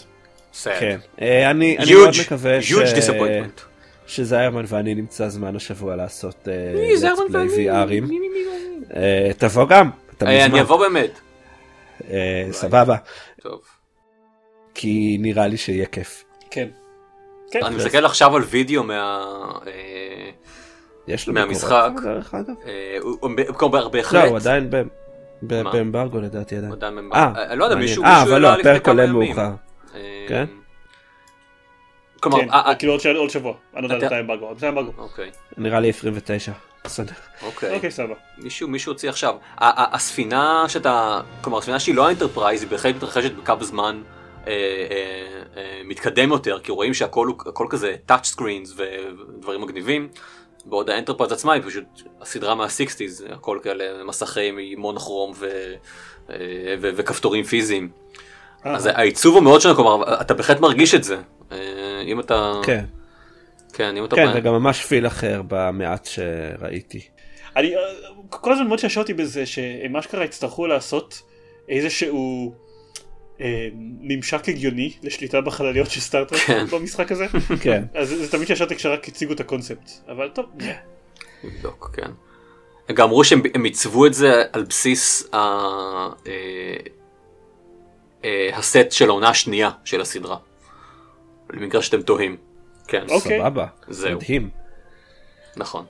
[0.64, 0.70] sad.
[0.80, 1.00] כן.
[1.20, 2.72] אני, אני מאוד huge, מקווה ש...
[2.72, 3.62] huge disappointment.
[4.08, 6.54] שזיירמן ואני נמצא זמן השבוע לעשות אה,
[7.30, 7.48] play ואני?
[7.50, 8.12] VRים.
[8.96, 10.52] אה, תבוא גם, אתה אה, מוזמן.
[10.52, 11.20] אני אבוא באמת.
[12.12, 12.96] אה, סבבה,
[13.42, 13.62] טוב.
[14.74, 16.24] כי נראה לי שיהיה כיף.
[16.52, 16.68] כן.
[17.52, 17.64] כן.
[17.66, 19.24] אני מסתכל עכשיו על וידאו מה...
[19.68, 20.30] אה,
[21.08, 21.92] יש לו מהמשחק.
[22.04, 22.54] דרך אגב?
[22.66, 23.30] אה, הוא- הוא
[23.74, 24.30] לא, בהחלט.
[24.30, 24.70] הוא עדיין?
[25.42, 26.74] באמברגו לדעתי עדיין.
[27.14, 27.76] אה, אה, לא יודע.
[27.76, 29.06] מישהו אה, אבל לא, הפרק עולה.
[29.08, 29.50] מאוחר.
[29.96, 30.46] אה, כן?
[32.22, 33.54] כלומר, כן, אה, אה, כאילו עוד שבוע.
[33.76, 34.52] אני לא יודע מתי אמברגו.
[34.52, 34.92] מתי אמברגו?
[34.98, 36.52] אוקיי, נראה לי 29.
[36.84, 37.14] בסדר.
[37.42, 37.76] אוקיי.
[37.76, 38.14] אוקיי, סבבה.
[38.38, 39.36] מישהו מישהו הוציא עכשיו.
[39.58, 44.02] הספינה שאתה, כלומר הספינה שהיא לא ה Enterprise היא בהחלט מתרחשת בקו זמן
[44.48, 44.54] אה,
[45.86, 50.10] מתקדם יותר כי רואים שהכל כזה touch screens ודברים מגניבים.
[50.66, 51.84] בעוד ה Enterprise עצמה היא פשוט
[52.22, 55.74] הסדרה מה-60's הכל כאלה מסכים עם מונוכרום ו,
[56.82, 57.90] ו, וכפתורים פיזיים.
[58.66, 61.18] אה, אז העיצוב הוא מאוד שונה כלומר אתה בהחלט מרגיש את זה.
[61.52, 61.58] אה,
[62.08, 62.86] אם אתה, כן,
[63.74, 67.02] כן אם אתה, כן, זה גם ממש feel אחר במעט שראיתי.
[67.56, 67.82] אני אה,
[68.30, 71.22] כל הזמן מאוד שעשעתי בזה שהם אשכרה יצטרכו לעשות
[71.70, 72.54] איזשהו
[73.42, 73.68] אה,
[74.02, 76.66] ממשק הגיוני לשליטה בחלליות של Star Trek כן.
[76.66, 77.28] במשחק הזה.
[77.64, 77.84] כן.
[77.94, 79.92] אז זה זה תמיד שעשעתי כשרק הציגו את הקונספט.
[80.08, 80.46] אבל טוב.
[81.44, 82.12] נבדוק, כן.
[82.94, 85.38] גם אמרו שהם הם עיצבו את זה על בסיס ה...
[88.26, 90.38] אה, הסט של העונה השנייה של הסדרה.
[91.54, 92.38] למקרה שאתם תוהים.
[92.88, 93.40] כן, אוקיי.
[93.40, 93.66] סבבה.
[93.88, 94.18] זהו.
[94.18, 94.50] מדהים.
[95.58, 95.86] נכון.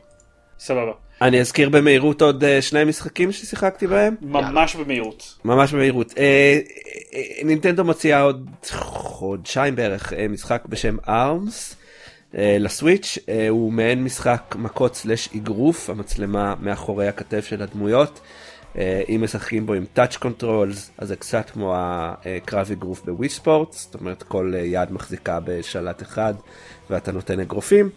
[0.59, 0.91] סבבה.
[1.21, 4.15] אני אזכיר במהירות עוד אה, שני משחקים ששיחקתי בהם.
[4.21, 5.37] ממש במהירות.
[5.45, 6.13] ממש במהירות.
[6.17, 6.59] אה,
[7.13, 11.75] אה, נינטנדו מוציאה עוד חודשיים בערך משחק בשם ארמס
[12.37, 13.17] אה, ל Switch.
[13.29, 18.19] אה, הוא מעין משחק מכות slash אגרוף, המצלמה מאחורי הכתף של הדמויות.
[18.19, 23.42] אה, אם משחקים בו עם touch controls אז זה קצת כמו הקרב אגרוף ב Wii
[23.42, 26.33] Sports, זאת אומרת כל אה, יד מחזיקה בשלט אחד
[26.89, 27.89] ואתה נותן אגרופים.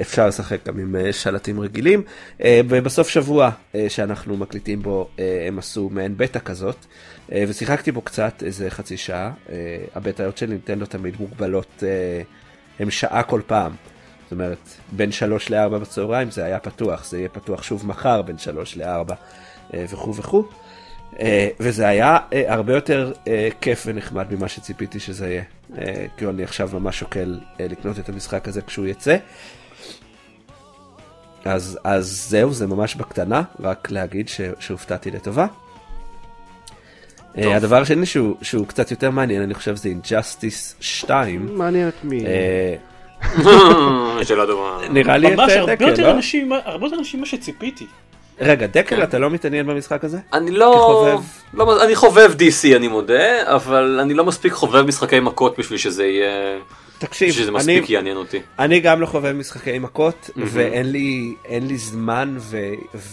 [0.00, 2.02] אפשר לשחק גם עם אה, שלטים רגילים.
[2.44, 6.76] אה, ובסוף שבוע אה, שאנחנו מקליטים בו אה, הם עשו מעין בטא כזאת
[7.32, 9.32] אה, ושיחקתי בו קצת איזה חצי שעה.
[9.50, 9.56] אה,
[9.94, 12.22] הבטאיות של נינטנדו תמיד מוגבלות, אה,
[12.78, 13.72] הם שעה כל פעם.
[14.22, 18.38] זאת אומרת בין 3 ל-4 בצהריים זה היה פתוח, זה יהיה פתוח שוב מחר בין
[18.38, 19.14] 3 ל-4
[19.72, 20.44] וכו' וכו'.
[21.20, 25.42] אה, וזה היה אה, הרבה יותר אה, כיף ונחמד ממה שציפיתי שזה יהיה.
[25.78, 29.16] אה, כי אני עכשיו ממש שוקל אה, לקנות את המשחק הזה כשהוא יצא.
[31.44, 35.46] אז, אז זהו, זה ממש בקטנה, רק להגיד ש, שהופתעתי לטובה.
[35.46, 37.42] טוב.
[37.44, 41.58] אה, הדבר השני שהוא, שהוא קצת יותר מעניין, אני חושב זה Injustice 2.
[41.58, 42.26] מעניין את מי.
[42.26, 42.76] אה,
[44.24, 44.88] שאלה טובה.
[44.90, 46.10] נראה לי ממש את יותר לא?
[46.10, 47.86] אנשים, הרבה יותר אנשים ממה שציפיתי.
[48.40, 49.02] רגע, דקל, כן.
[49.02, 50.18] אתה לא מתעניין במשחק הזה?
[50.32, 50.72] אני לא...
[50.90, 51.24] כחובב.
[51.54, 51.84] לא...
[51.84, 56.58] אני חובב DC אני מודה, אבל אני לא מספיק חובב משחקי מכות בשביל שזה יהיה...
[56.98, 58.40] תקשיב, שזה אני, מספיק יעניין אותי.
[58.58, 60.50] אני גם לא חובב משחקי מכות, מהמם.
[60.52, 62.58] ואין לי, לי זמן ו,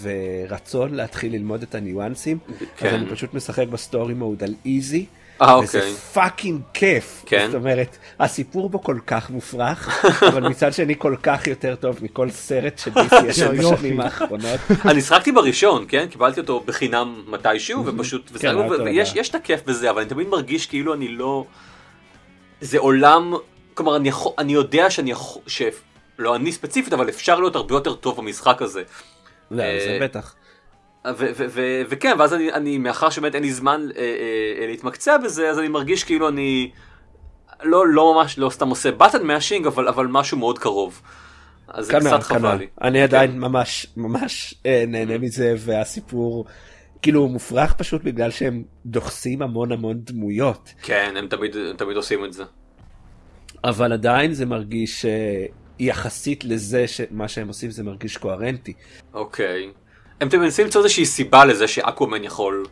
[0.02, 2.38] ורצון להתחיל ללמוד את הניואנסים,
[2.78, 2.88] כן.
[2.88, 5.06] אז אני פשוט משחק ב story mode על easy.
[5.42, 5.94] אה, וזה אוקיי.
[5.94, 7.24] fucking כיף.
[7.26, 7.46] כן.
[7.46, 12.30] זאת אומרת, הסיפור בו כל כך מופרך, אבל מצד שני כל כך יותר טוב מכל
[12.30, 13.58] סרט ש DC יש יופי.
[13.58, 14.60] בשנים האחרונות.
[14.92, 16.08] אני שחקתי בראשון, כן?
[16.08, 18.32] קיבלתי אותו בחינם מתישהו, ופשוט...
[18.40, 19.14] כן, ויש.
[19.16, 21.46] יש את הכיף בזה, אבל אני תמיד מרגיש כאילו אני לא...
[22.62, 23.34] זה עולם...
[23.74, 25.42] כלומר, אני, יכול, אני יודע שאני יכול...
[25.48, 25.62] ש...
[26.20, 28.84] לא אני ספציפית, אבל אפשר להיות הרבה יותר טוב במשחק הזה.
[29.52, 30.36] לא, זה אה, בטח.
[31.90, 34.02] וכן, ואז אני, אני מאחר שבאמת אין לי זמן אה,
[34.62, 36.72] אה, להתמקצע בזה, אז אני מרגיש כאילו אני
[37.64, 41.02] לא, לא ממש, לא סתם עושה בטן מאשינג, אבל, אבל משהו מאוד קרוב.
[41.68, 42.56] אז זה כנ"ל, קצת חבל כנ"ל.
[42.56, 42.68] לי.
[42.82, 46.46] אני עדיין ממש ממש אה, נהנה מזה, והסיפור
[47.02, 51.98] כאילו הוא מופרך פשוט בגלל שהם דוחסים המון המון דמויות, כן, הם תמיד, הם תמיד
[51.98, 52.44] עושים את זה.
[53.64, 55.46] אבל עדיין זה מרגיש אה,
[55.80, 58.74] יחסית לזה שמה שהם עושים זה מרגיש קוהרנטי.
[59.14, 59.72] אוקיי.
[60.22, 62.66] הם מנסים למצוא איזושהי סיבה לזה שאקוומן יכול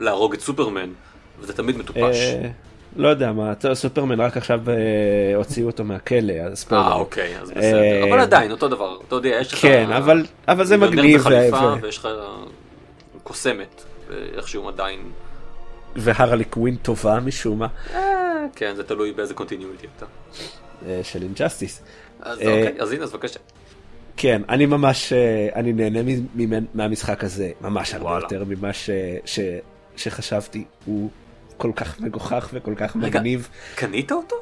[0.00, 0.90] להרוג את סופרמן,
[1.40, 2.00] וזה תמיד מטופש.
[2.00, 2.48] אה,
[2.96, 6.82] לא יודע מה, סופרמן רק עכשיו אה, הוציאו אותו מהכלא, אז ספוילר.
[6.82, 8.10] אה, אוקיי, אז אה, בסדר.
[8.10, 8.98] אבל עדיין, אותו דבר.
[9.08, 9.60] אתה יודע, יש לך...
[9.60, 9.90] כן,
[10.48, 12.08] אבל זה מגניב, בחליפה, ויש לך
[13.22, 15.00] קוסמת, ואיכשהו עדיין...
[15.96, 17.66] והרלי קווין טובה משום מה,
[18.56, 20.06] כן, זה תלוי באיזה continuity אתה.
[20.86, 21.82] אה, של Injustice.
[22.20, 23.38] אז אה, אוקיי, אז הנה, אז בבקשה.
[24.16, 26.00] כן, אני ממש, אה, אני נהנה
[26.74, 28.24] מהמשחק הזה ממש הרבה וואלה.
[28.24, 28.90] יותר ממה ש,
[29.24, 29.40] ש,
[29.96, 31.10] שחשבתי, הוא
[31.56, 33.06] כל כך מגוחך וכל כך רגע.
[33.06, 33.48] מגניב.
[33.74, 34.36] קנית אותו?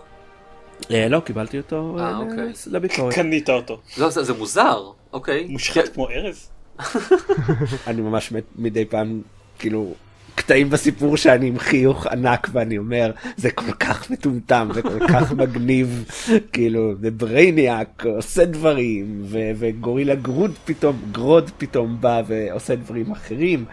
[0.91, 2.53] אה, לא, קיבלתי אותו אה, אה, אוקיי.
[2.67, 3.15] לביקורת.
[3.15, 3.81] קנית אותו.
[3.99, 5.45] לא, זה זה מוזר, אוקיי.
[5.49, 6.49] מושחת כמו ארז.
[7.87, 9.23] אני ממש מת- מדי פעם,
[9.59, 9.95] כאילו,
[10.35, 16.05] קטעים בסיפור שאני עם חיוך ענק ואני אומר, זה כל כך מטומטם וכל כך מגניב,
[16.53, 23.65] כאילו, זה ברייניאק עושה דברים, ו- וגורילה גרוד פתאום, גרוד פתאום בא ועושה דברים אחרים.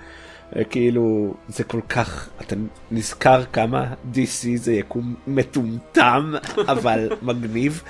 [0.69, 2.55] כאילו זה כל כך אתה
[2.91, 6.33] נזכר כמה DC זה יקום מטומטם
[6.73, 7.83] אבל מגניב.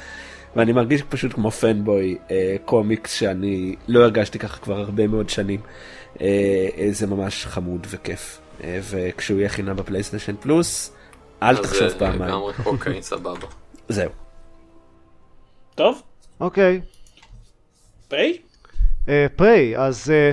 [0.55, 5.59] ואני מרגיש פשוט כמו fanboy אה, קומיקס שאני לא הרגשתי ככה כבר הרבה מאוד שנים.
[6.21, 10.93] אה, זה ממש חמוד וכיף וכשהוא יהיה חינם בפלייסטיישן פלוס
[11.43, 13.47] אל תחשוב אה, פעמיים לגמרי, אוקיי, סבבה.
[13.89, 14.11] זהו.
[15.75, 16.01] טוב,
[16.39, 16.81] אוקיי.
[18.07, 18.37] פריי?
[19.09, 20.31] אה, פריי, אז אה,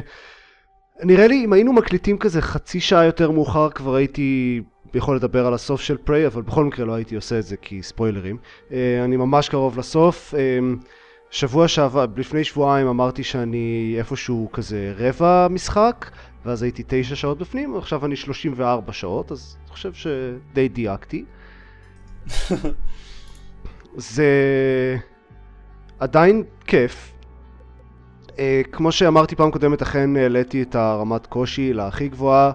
[1.03, 4.61] נראה לי אם היינו מקליטים כזה חצי שעה יותר מאוחר כבר הייתי
[4.95, 7.83] יכול לדבר על הסוף של פריי, אבל בכל מקרה לא הייתי עושה את זה כי
[7.83, 8.37] ספוילרים.
[8.73, 10.35] אה, אני ממש קרוב לסוף.
[10.35, 10.59] אה,
[11.31, 16.11] שבוע שעבר, לפני שבועיים אמרתי שאני איפשהו כזה רבע משחק,
[16.47, 21.25] ואז הייתי תשע שעות בפנים, עכשיו אני 34 שעות, אז אני חושב שדי דייקתי.
[23.97, 24.27] זה
[25.99, 27.13] עדיין כיף.
[28.27, 28.39] Uh,
[28.73, 32.53] כמו שאמרתי פעם קודמת, אכן העליתי את הרמת קושי להכי גבוהה,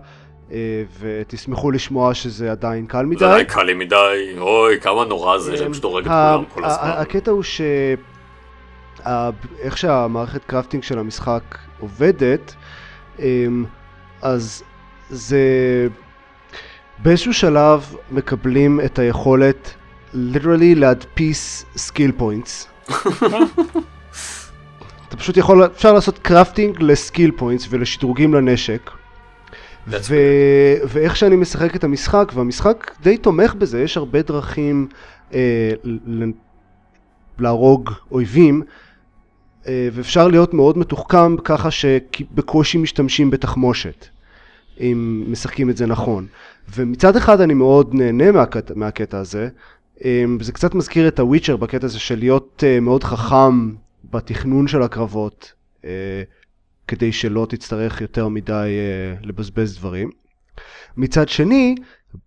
[0.50, 0.52] uh,
[1.00, 3.20] ותשמחו לשמוע שזה עדיין קל מדי.
[3.20, 6.66] זה עדיין קל לי מדי, אוי, כמה נורא זה, שאני פשוט הורג את כולם כל
[6.66, 6.90] הזמן.
[6.98, 7.62] הקטע הוא ש...
[9.60, 11.44] איך שהמערכת crafting של המשחק
[11.80, 12.56] עובדת,
[13.20, 13.66] אמ,
[14.22, 14.64] אז
[15.10, 15.40] זה...
[17.04, 19.74] באיזשהו שלב מקבלים את היכולת
[20.14, 22.68] literally להדפיס skill points.
[25.08, 28.92] אתה פשוט יכול, אפשר לעשות crafting ל skill points ולשדרוגים לנשק.
[29.88, 30.16] ו...
[30.88, 34.88] ואיך שאני משחק את המשחק, והמשחק די תומך בזה, יש הרבה דרכים
[35.34, 36.24] אה, ל...
[37.40, 38.62] להרוג אויבים,
[39.66, 44.08] ואפשר להיות מאוד מתוחכם ככה שבקושי משתמשים בתחמושת,
[44.80, 46.28] אם משחקים את זה נכון.
[46.76, 49.50] ומצד אחד אני מאוד נהנה מהקטע, מהקטע הזה,
[50.06, 53.72] אה, זה קצת מזכיר את הוויצ'ר בקטע הזה של להיות אה, מאוד חכם
[54.12, 55.54] בתכנון של הקרבות.
[55.86, 56.24] אה,
[56.88, 58.70] כדי שלא תצטרך יותר מדי
[59.22, 60.10] לבזבז דברים.
[60.98, 61.76] מצד שני,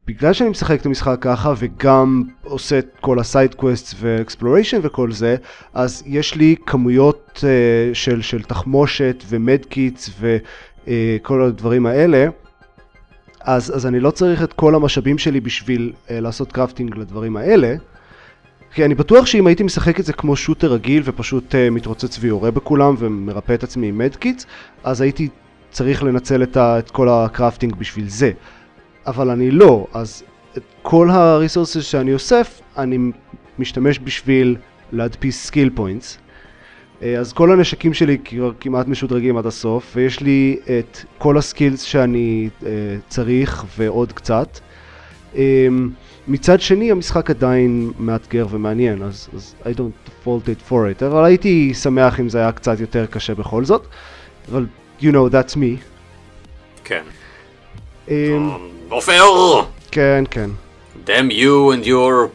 [0.07, 4.79] בגלל שאני משחק את המשחק ככה וגם עושה את כל ה side quest ו exploration
[4.83, 5.37] וכל זה,
[5.75, 12.27] אז יש לי כמויות אה, של, של תחמושת ו medkits וכל הדברים האלה.
[13.41, 17.75] אז, אז אני לא צריך את כל המשאבים שלי בשביל אה, לעשות crafting לדברים האלה.
[18.75, 22.51] כי אני בטוח שאם הייתי משחק את זה כמו shooter רגיל ופשוט אה, מתרוצץ ויורה
[22.51, 24.47] בכולם ומרפא את עצמי עם medkits,
[24.85, 25.29] אז הייתי
[25.71, 28.33] צריך לנצל את, ה, את כל ה crafting בשביל זה.
[29.07, 30.23] אבל אני לא, אז
[30.57, 32.99] את כל ה resources שאני אוסף, אני
[33.59, 34.57] משתמש בשביל
[34.93, 36.19] להדפיס skill points.
[37.03, 38.19] אה, אז כל הנשקים שלי
[38.61, 42.65] כמעט משודרגים עד הסוף, ויש לי את כל ה skills שאני אה,
[43.09, 44.59] צריך ועוד קצת.
[45.35, 45.37] אמ,
[46.29, 51.25] מצד שני המשחק עדיין מאתגר ומעניין, אז, אז I don't fault it for it, אבל
[51.25, 53.87] הייתי שמח אם זה היה קצת יותר קשה בכל זאת,
[54.51, 54.67] אבל
[55.01, 55.83] you know that's me.
[56.85, 57.03] כן.
[58.09, 58.11] Um,
[58.89, 59.23] עופר!
[59.91, 60.51] כן, כן.
[61.07, 62.29] damn you and your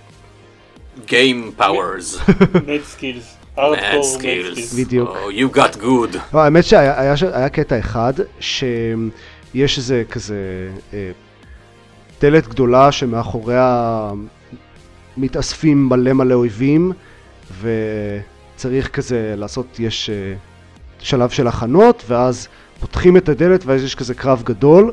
[1.08, 2.32] game powers.
[2.68, 3.36] נט סקילס.
[3.58, 4.76] Mad skills.
[4.78, 5.10] בדיוק.
[5.10, 6.18] Oh, you got good.
[6.34, 11.12] לא, האמת שהיה קטע אחד, שיש איזה כזה אה,
[12.22, 14.12] דלת גדולה שמאחוריה
[15.18, 16.92] מתאספים מלא מלא אויבים,
[17.62, 20.34] וצריך כזה לעשות, יש אה,
[21.00, 22.48] שלב של הכנות, ואז
[22.80, 24.92] פותחים את הדלת, ואז יש כזה קרב גדול,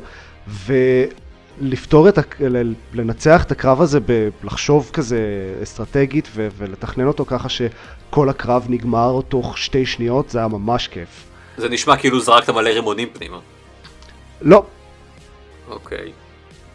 [1.61, 5.19] ולפתור את, הק- ל- לנצח את הקרב הזה, ב- לחשוב כזה
[5.63, 11.23] אסטרטגית ו- ולתכנן אותו ככה שכל הקרב נגמר תוך שתי שניות, זה היה ממש כיף.
[11.57, 13.37] זה נשמע כאילו זרקת מלא רימונים פנימה.
[14.41, 14.63] לא,
[15.69, 16.11] אוקיי.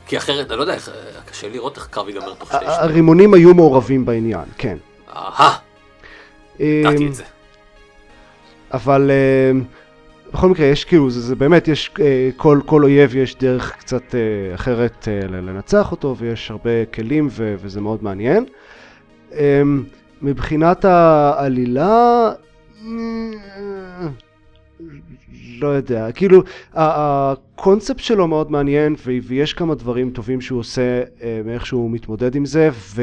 [0.07, 0.91] כי אחרת, אני לא יודע איך,
[1.30, 2.78] קשה לראות איך קרב ייגמר תוך שתי שניות.
[2.80, 4.76] הרימונים היו מעורבים בעניין, כן.
[5.16, 5.57] אהה,
[6.61, 7.24] ידעתי אמ, את זה.
[8.74, 9.11] אבל
[9.51, 9.62] אמ,
[10.33, 14.14] בכל מקרה יש כאילו, זה, זה באמת, יש אה, כל, כל אויב יש דרך קצת
[14.14, 18.45] אה, אחרת אה, לנצח אותו ויש הרבה כלים ו, וזה מאוד מעניין.
[19.33, 19.85] אמ,
[20.22, 22.30] מבחינת העלילה,
[25.59, 31.03] לא יודע, כאילו הקונספט שלו מאוד מעניין ויש כמה דברים טובים שהוא עושה
[31.45, 33.03] מאיך שהוא מתמודד עם זה, ו...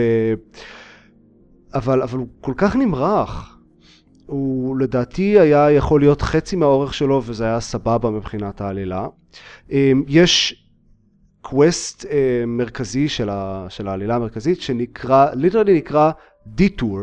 [1.73, 3.58] אבל, אבל הוא כל כך נמרח.
[4.29, 9.07] הוא לדעתי היה יכול להיות חצי מהאורך שלו וזה היה סבבה מבחינת העלילה.
[9.71, 10.65] אמ, יש
[11.41, 16.11] quest אה, מרכזי של, ה, של העלילה המרכזית שנקרא, literally נקרא
[16.47, 16.99] detour,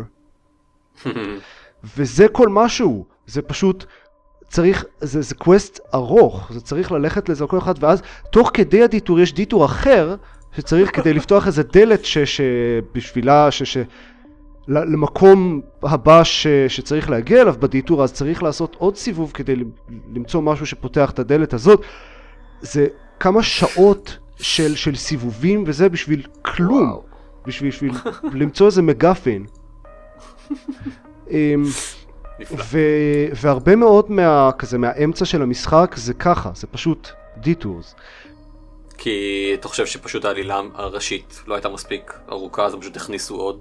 [1.97, 3.85] וזה כל משהו, זה פשוט
[4.49, 9.21] צריך, זה, זה קווסט ארוך, זה צריך ללכת לזה כל אחד, ואז תוך כדי הדיטור
[9.21, 10.17] יש דיטור אחר
[10.57, 13.79] שצריך כדי לפתוח איזה דלת שבשבילה, ש, ש,
[14.69, 19.55] למקום הבא ש, שצריך להגיע אליו בדיטור, אז צריך לעשות עוד סיבוב כדי
[20.15, 21.83] למצוא משהו שפותח את הדלת הזאת.
[22.61, 22.87] זה
[23.21, 27.03] כמה שעות של, של סיבובים וזה בשביל כלום, וואו.
[27.47, 27.93] בשביל, בשביל
[28.33, 29.47] למצוא איזה MacGuffin.
[31.31, 31.65] אמ.
[32.41, 32.79] ו,
[33.35, 37.95] והרבה מאוד מה, כזה, מהאמצע של המשחק זה ככה, זה פשוט detours.
[38.99, 43.61] כי אתה חושב שפשוט העלילה הראשית לא הייתה מספיק ארוכה, אז הם פשוט הכניסו עוד,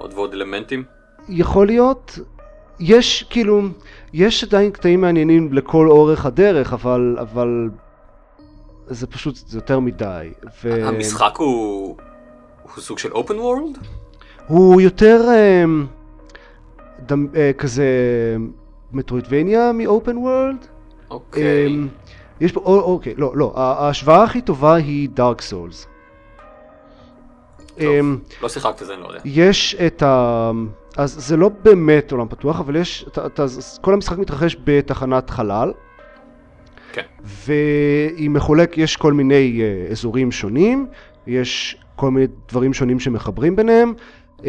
[0.00, 0.84] עוד ועוד אלמנטים?
[1.28, 2.18] יכול להיות,
[2.80, 3.62] יש כאילו,
[4.12, 7.68] יש עדיין קטעים מעניינים לכל אורך הדרך, אבל, אבל
[8.86, 10.30] זה פשוט, זה יותר מדי.
[10.64, 10.88] ו...
[10.88, 11.96] המשחק הוא...
[12.62, 13.78] הוא סוג של אופן וורלד?
[14.46, 15.86] הוא יותר אמ,
[17.06, 17.86] דמ, אה, כזה
[18.92, 20.66] מטרוידבניה מ-open world.
[21.10, 21.66] אוקיי.
[21.66, 21.88] אמ,
[22.40, 25.86] יש פה, או- אוקיי, לא, לא, ההשוואה הכי טובה היא דארק סולס.
[27.80, 29.20] אמ, לא שיחקת זה, אני לא יודע.
[29.24, 30.50] יש את ה...
[30.96, 33.04] אז זה לא באמת עולם פתוח, אבל יש...
[33.08, 33.44] את ה- את ה-
[33.80, 35.72] כל המשחק מתרחש בתחנת חלל.
[36.92, 37.02] כן.
[37.24, 40.86] והיא מחולק, יש כל מיני uh, אזורים שונים,
[41.26, 43.92] יש כל מיני דברים שונים שמחברים ביניהם.
[44.38, 44.42] Um,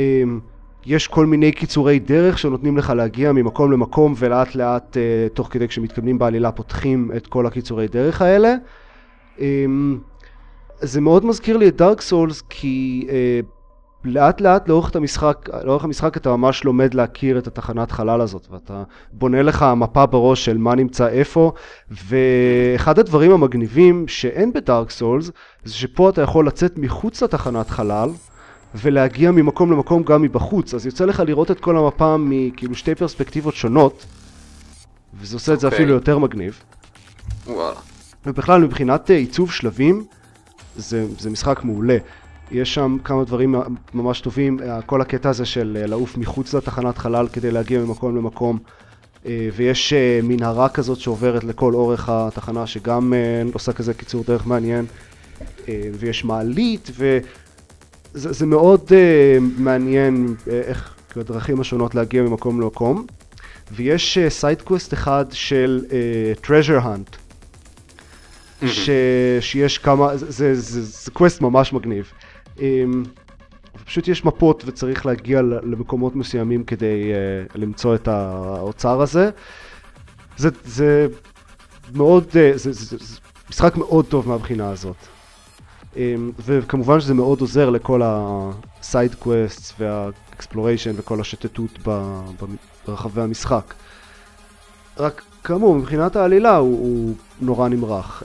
[0.86, 5.68] יש כל מיני קיצורי דרך שנותנים לך להגיע ממקום למקום ולאט לאט uh, תוך כדי
[5.68, 8.56] כשמתקדמים בעלילה פותחים את כל הקיצורי דרך האלה.
[9.38, 9.42] Um,
[10.82, 13.46] זה מאוד מזכיר לי את דארק סולס כי uh,
[14.04, 18.84] לאט לאט לאורך המשחק, לאורך המשחק אתה ממש לומד להכיר את התחנת חלל הזאת ואתה
[19.12, 21.52] בונה לך מפה בראש של מה נמצא איפה
[21.92, 25.32] ואחד הדברים המגניבים שאין בדארק סולס
[25.64, 28.10] זה שפה אתה יכול לצאת מחוץ לתחנת חלל
[28.76, 33.54] ולהגיע ממקום למקום גם מבחוץ אז יוצא לך לראות את כל המפה מכאילו שתי פרספקטיבות
[33.54, 34.06] שונות
[35.20, 35.78] וזה עושה את זה אוקיי.
[35.78, 36.64] אפילו יותר מגניב
[37.48, 37.80] וואלה.
[38.26, 40.06] ובכלל מבחינת אה, עיצוב שלבים
[40.76, 41.98] זה, זה משחק מעולה.
[42.52, 43.56] יש שם כמה דברים
[43.94, 48.60] ממש טובים, כל הקטע הזה של אה, לעוף מחוץ לתחנת חלל כדי להגיע ממקום למקום
[49.26, 53.14] אה, ויש אה, מנהרה כזאת שעוברת לכל אורך התחנה שגם
[53.54, 54.86] עושה כזה קיצור דרך מעניין.
[56.00, 58.92] ויש מעלית וזה זה מאוד
[59.58, 63.06] מעניין איך הדרכים השונות להגיע ממקום למקום.
[63.72, 67.21] ויש side quest אחד של אה, treasure hunt
[68.68, 68.90] ש...
[69.40, 72.12] שיש כמה, זה, זה, זה, זה quest ממש מגניב.
[72.58, 72.62] אמ,
[73.86, 79.30] פשוט יש מפות וצריך להגיע למקומות מסוימים כדי אה, למצוא את האוצר הזה.
[80.38, 81.08] זה, זה
[81.94, 84.96] מאוד, אה, זה, זה, זה, זה משחק מאוד טוב מהבחינה הזאת.
[85.94, 85.98] אמ,
[86.40, 91.80] וכמובן שזה מאוד עוזר לכל ה side quest וה exploration וכל השוטטות
[92.88, 93.74] ברחבי המשחק.
[94.98, 98.24] רק כאמור, מבחינת העלילה הוא, הוא נורא נמרח.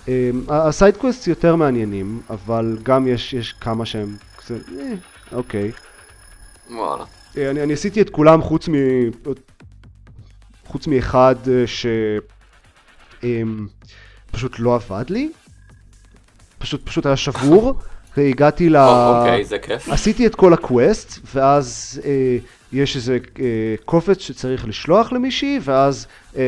[0.49, 4.92] ה side quest יותר מעניינים, אבל גם יש, יש כמה שהם כזה, אה,
[5.32, 5.72] אוקיי.
[6.70, 7.04] וואלה.
[7.36, 8.72] אה, אני, אני עשיתי את כולם חוץ מ...
[10.66, 11.64] חוץ מאחד אה,
[14.32, 15.32] שפשוט לא עבד לי.
[16.58, 17.80] פשוט, פשוט היה שבור.
[18.16, 18.76] והגעתי ל...
[18.76, 19.88] אוקיי, זה כיף.
[19.88, 22.36] עשיתי את כל ה quest, ואז אה,
[22.72, 23.44] יש איזה אה,
[23.84, 26.06] קובץ שצריך לשלוח למישהי, ואז
[26.36, 26.42] אה,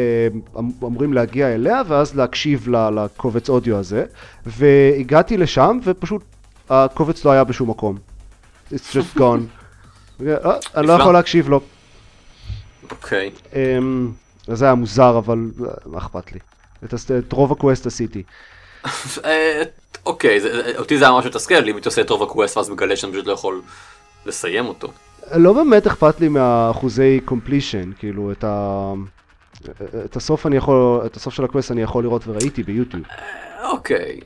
[0.59, 4.05] אמ- אמורים להגיע אליה, ואז להקשיב ל- לקובץ אודיו הזה.
[4.47, 6.23] והגעתי לשם, ופשוט
[6.71, 7.97] הקובץ לא היה בשום מקום.
[8.73, 9.21] It's just gone.
[10.27, 10.35] אה,
[10.77, 10.93] אני לא.
[10.93, 11.61] יכול להקשיב לו.
[12.91, 13.31] אוקיי.
[14.49, 16.39] אז זה היה מוזר, אבל אה, מה אכפת לי?
[16.85, 18.19] את את רוב ה quest עשיתי.
[18.19, 18.23] אה,
[20.07, 22.71] אוקיי, זה- אותי זה היה ממש מתסכל, אם הייתי עושה את רוב ה quest ואז
[22.71, 23.63] מגלה שאני פשוט לא יכול
[24.27, 24.89] לסיים אותו.
[25.35, 28.93] לא באמת אכפת לי מהאחוזי completion, כאילו את ה...
[30.05, 33.03] את הסוף אני יכול, את הסוף של ה quest אני יכול לראות וראיתי ביוטיוב.
[33.11, 34.21] אה, אוקיי.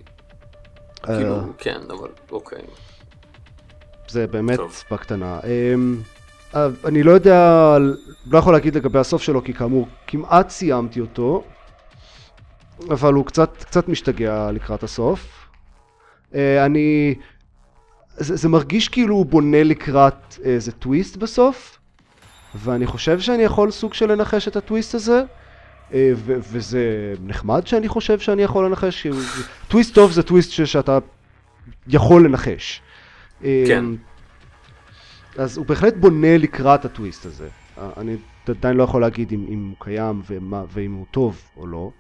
[1.09, 2.59] אה, כאילו, כן, אבל אוקיי.
[4.09, 4.59] זה באמת.
[4.91, 5.41] בקטנה.
[5.75, 5.97] אמ,
[6.55, 7.77] אה, אני לא יודע,
[8.31, 11.43] לא יכול להגיד לגבי הסוף שלו, כי כאמור, כמעט סיימתי אותו,
[12.91, 15.49] אבל הוא קצת, קצת משתגע לקראת הסוף.
[16.35, 17.15] אה, אני...
[18.17, 21.79] זה, זה מרגיש כאילו הוא בונה לקראת איזה טוויסט בסוף,
[22.55, 25.23] ואני חושב שאני יכול סוג של לנחש את הטוויסט הזה,
[25.93, 29.07] אה, ו- וזה נחמד שאני חושב שאני יכול לנחש,
[29.69, 30.99] טוויסט טוב זה טוויסט שאתה
[31.89, 32.83] יכול לנחש.
[33.41, 33.49] כן.
[33.79, 33.97] אמ,
[35.37, 37.49] אז הוא בהחלט בונה לקראת הטוויסט הזה.
[37.79, 38.17] אה, אני
[38.49, 41.91] עדיין לא יכול להגיד אם, אם הוא קיים ומה, ואם הוא טוב או לא.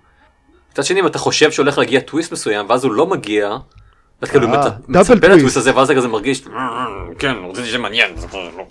[0.72, 3.56] מצד שני, אם אתה חושב שהולך להגיע טוויסט מסוים, ואז הוא לא מגיע,
[4.20, 5.34] אז כאילו, אם אה, אתה דאבל מצפה טוויסט.
[5.36, 6.42] לטוויסט הזה, ואז זה כזה מרגיש,
[7.18, 8.66] כן, רציתי שמעניין, זה לא.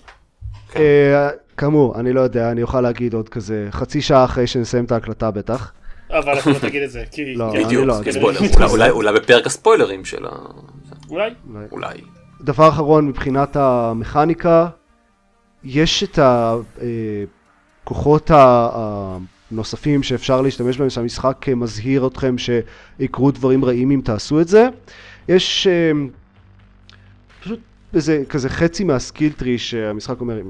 [0.70, 0.80] כן.
[0.80, 4.92] אה, כאמור, אני לא יודע, אני אוכל להגיד עוד כזה חצי שעה אחרי שנסיים את
[4.92, 5.72] ההקלטה בטח.
[6.10, 7.34] אבל אתה לא תגיד את זה, כי...
[7.34, 7.52] לא,
[7.86, 10.30] לא, אולי- בפרק הספוילרים של ה...
[11.10, 11.30] אולי?
[11.72, 12.00] אולי.
[12.40, 14.68] דבר אחרון מבחינת המכניקה,
[15.64, 16.18] יש את
[17.84, 18.30] הכוחות
[19.52, 24.68] הנוספים שאפשר להשתמש בהם, שהמשחק מזהיר אתכם שיקרו דברים רעים אם תעשו את זה.
[25.28, 25.92] יש אה,
[27.42, 27.60] פשוט
[27.94, 30.46] איזה כזה חצי מהסקיל טרי שהמשחק אומר, אם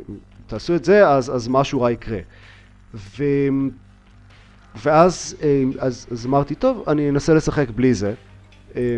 [0.46, 2.18] תעשו את זה, אז, אז משהו רע יקרה.
[2.94, 3.24] ו...
[4.82, 8.14] ואז אה, אז, אז אמרתי, טוב, אני אנסה לשחק בלי זה.
[8.76, 8.96] אה,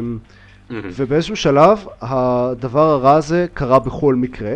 [0.70, 0.88] מהמם.
[0.96, 4.54] ובאיזשהו שלב הדבר הרע הזה קרה בכל מקרה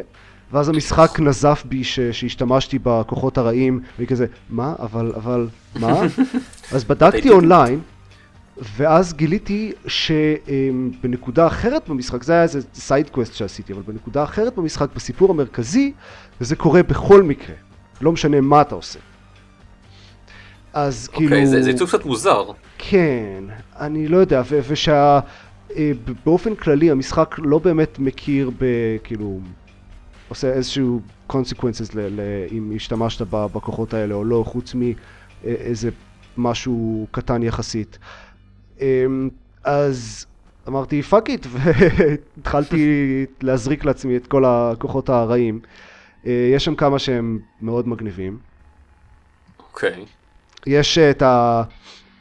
[0.53, 4.75] ואז המשחק נזף בי ש- שהשתמשתי בכוחות הרעים וכזה מה?
[4.79, 6.01] אבל אבל מה?
[6.73, 7.81] אז בדקתי אונליין
[8.77, 14.89] ואז גיליתי שבנקודה אחרת במשחק זה היה איזה side quest שעשיתי אבל בנקודה אחרת במשחק
[14.97, 15.93] בסיפור המרכזי
[16.41, 17.55] וזה קורה בכל מקרה
[18.01, 18.99] לא משנה מה אתה עושה.
[20.73, 22.45] אז כאילו אוקיי, זה ייצוג קצת מוזר.
[22.79, 23.45] כן,
[23.81, 25.21] אני לא יודע, ושה...
[25.77, 25.93] אה,
[26.25, 29.41] באופן כללי המשחק לא באמת מכיר בכאילו,
[30.29, 31.01] עושה איזשהו
[31.95, 32.21] ל-
[32.53, 35.91] אם השתמשת ב- בכוחות האלה או לא, חוץ מאיזה
[36.37, 37.99] משהו קטן יחסית.
[38.81, 39.29] אמ,
[39.65, 40.27] אז
[40.69, 42.87] אמרתי fuck it, והתחלתי
[43.43, 45.61] להזריק לעצמי את כל הכוחות הרעים.
[46.27, 48.39] אה, יש שם כמה שהם מאוד מגניבים.
[49.59, 50.05] אוקיי.
[50.67, 51.63] יש את ה...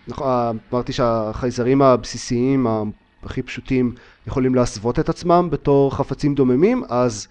[0.07, 2.67] נכון, אמרתי שהחייזרים הבסיסיים
[3.23, 3.95] הכי פשוטים
[4.27, 7.27] יכולים להסוות את עצמם בתור חפצים דוממים, אז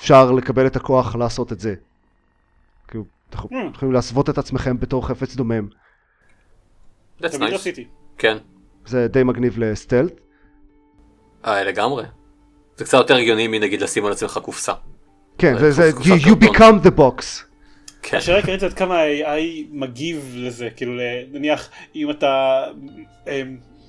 [0.00, 1.74] אפשר לקבל את הכוח לעשות את זה.
[2.88, 3.74] כאילו, אתם Hmm.
[3.74, 5.68] יכולים להסוות את עצמכם בתור חפץ דומם.
[7.22, 7.54] That's תמיד nice.
[7.54, 7.86] רציתי.
[8.18, 8.36] כן.
[8.86, 10.12] זה די מגניב לסטלט.
[11.44, 12.04] אה, לגמרי.
[12.76, 14.72] זה קצת יותר הגיוני מנגיד לשים על עצמך קופסה.
[15.38, 17.22] כן, זה זה, זה, you, become the box.
[18.02, 18.16] כן.
[18.16, 20.92] השאלה העיקרית זה עד כמה ה-AI מגיב לזה, כאילו
[21.32, 22.64] נניח אם אתה
[23.28, 23.42] אה,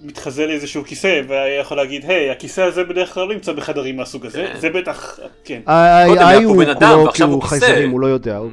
[0.03, 4.25] מתחזה לאיזשהו כיסא והיה יכול להגיד היי הכיסא הזה בדרך כלל לא נמצא בחדרים מהסוג
[4.25, 4.59] הזה, כן.
[4.59, 5.61] זה בטח, כן.
[6.07, 7.49] קודם היה פה הוא בן אדם, כולו ועכשיו כאילו הוא כיסא.
[7.59, 8.51] חייזרים, הוא לא יודע, הוא,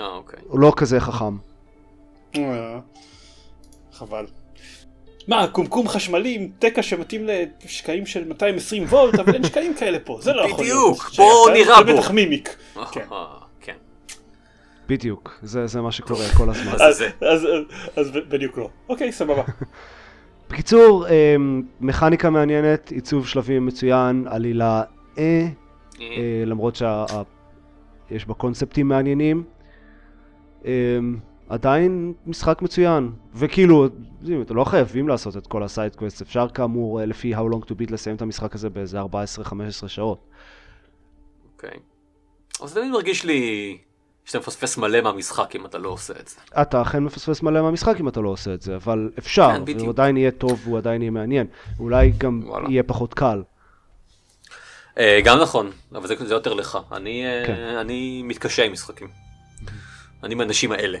[0.00, 0.38] אה, אוקיי.
[0.54, 1.36] לא כזה חכם.
[2.36, 2.78] אה,
[3.92, 4.26] חבל.
[5.28, 7.26] מה, קומקום חשמלי עם תקע שמתאים
[7.64, 10.78] לשקעים של 220 וולט, אבל אין שקעים כאלה פה, זה לא יכול להיות.
[10.96, 11.98] בדיוק, בוא זה- נירה זה בו.
[11.98, 12.56] בטח מימיק.
[12.92, 13.00] כן.
[13.12, 13.24] אה,
[13.60, 13.74] כן.
[14.88, 16.72] בדיוק, זה, זה מה שקורה כל הזמן.
[16.72, 17.08] אז- אז- זה.
[17.20, 17.46] אז
[17.96, 18.68] אז בדיוק לא.
[18.88, 19.42] אוקיי, סבבה.
[20.50, 24.82] בקיצור, אמ, מכניקה מעניינת, עיצוב שלבים מצוין, עלילה
[25.18, 25.48] אה,
[26.00, 29.44] אה, למרות שיש בה קונספטים מעניינים.
[30.64, 30.70] אמ,
[31.48, 33.86] עדיין משחק מצוין, וכאילו,
[34.42, 37.64] אתם לא חייבים לעשות את כל ה side quest, אפשר כאמור אה, לפי How Long
[37.64, 39.04] to Beat לסיים את המשחק הזה באיזה 14-15
[39.86, 40.18] שעות.
[41.54, 41.78] אוקיי.
[42.60, 43.78] אבל זה תמיד מרגיש לי
[44.28, 46.36] שאתה מפספס מלא מהמשחק אם אתה לא עושה את זה.
[46.62, 49.78] אתה אכן מפספס מלא מהמשחק אם אתה לא עושה את זה, אבל אפשר, כן.
[49.78, 51.46] והוא עדיין יהיה טוב והוא עדיין יהיה מעניין.
[51.78, 52.70] אולי גם וואלה.
[52.70, 53.42] יהיה פחות קל.
[54.98, 56.78] אה, גם נכון, אבל זה, זה יותר לך.
[56.92, 57.76] אני, אה, כן.
[57.80, 59.08] אני מתקשה עם משחקים.
[60.24, 60.98] אני מהאנשים האלה.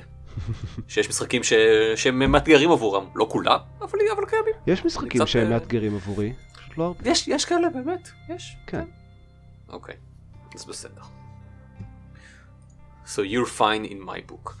[0.88, 1.52] שיש משחקים ש...
[1.96, 3.06] שהם מאתגרים עבורם.
[3.14, 4.54] לא כולם, אבל, אבל קיימים.
[4.66, 6.32] יש משחקים קצת, שהם אה, מאתגרים עבורי,
[6.78, 7.10] לא הרבה.
[7.10, 8.56] יש, יש כאלה באמת, יש.
[8.66, 8.84] כן.
[9.68, 9.94] אוקיי,
[10.54, 11.17] אז בסדר.
[13.14, 14.52] So you're fine in my book.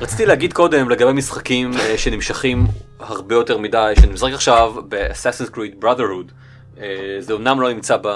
[0.00, 2.66] רציתי להגיד קודם לגבי משחקים אה, שנמשכים
[3.00, 6.32] הרבה יותר מדי, שאני משחק עכשיו ב-Assassin's Creed Brotherhood.
[6.80, 8.08] אה, זה אומנם לא נמצא ב...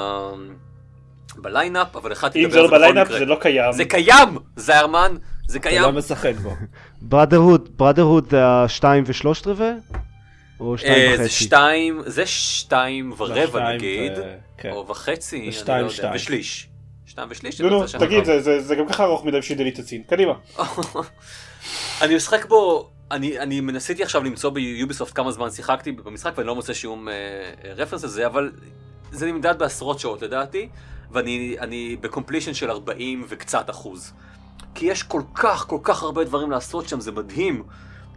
[1.37, 3.18] ב line-up, אבל החלטתי אם לדבר זה על לא זה בכל ב line-up מקרה.
[3.18, 3.72] זה לא קיים.
[3.72, 4.39] זה קיים!
[4.57, 5.16] זיירמן!
[5.47, 5.95] זה אתה לא קיים!
[5.95, 6.51] משחק בו.
[7.03, 9.72] בראדרהוד, בראדרהוד זה השתיים ושלושת רבעי?
[10.61, 11.45] או אה, שתיים זה וחצי?
[11.45, 14.12] שתיים, זה שתיים ורבע שתיים נגיד,
[14.59, 14.70] כן.
[14.70, 16.12] או וחצי, אני לא יודע.
[16.14, 16.68] ושליש.
[17.19, 17.61] שתיים ושליש?
[17.61, 19.59] נו אני נו, רוצה שאני תגיד, לא- זה- זה זה גם ככה ארוך מדי בשביל
[19.59, 20.03] דלית הצין.
[20.03, 20.33] קדימה.
[22.03, 26.55] אני משחק בו, אני, אני מנסיתי עכשיו למצוא ביוביסופט כמה זמן שיחקתי במשחק ואני לא
[26.55, 28.53] מוצא שום אה, אה, רפרנס לזה, אבל
[29.12, 30.69] זה נמדד בעשרות שעות לדעתי,
[31.11, 34.12] ואני אני בקומפלישן של 40 וקצת אחוז.
[34.75, 37.62] כי יש כל כך כל כך הרבה דברים לעשות שם, זה מדהים.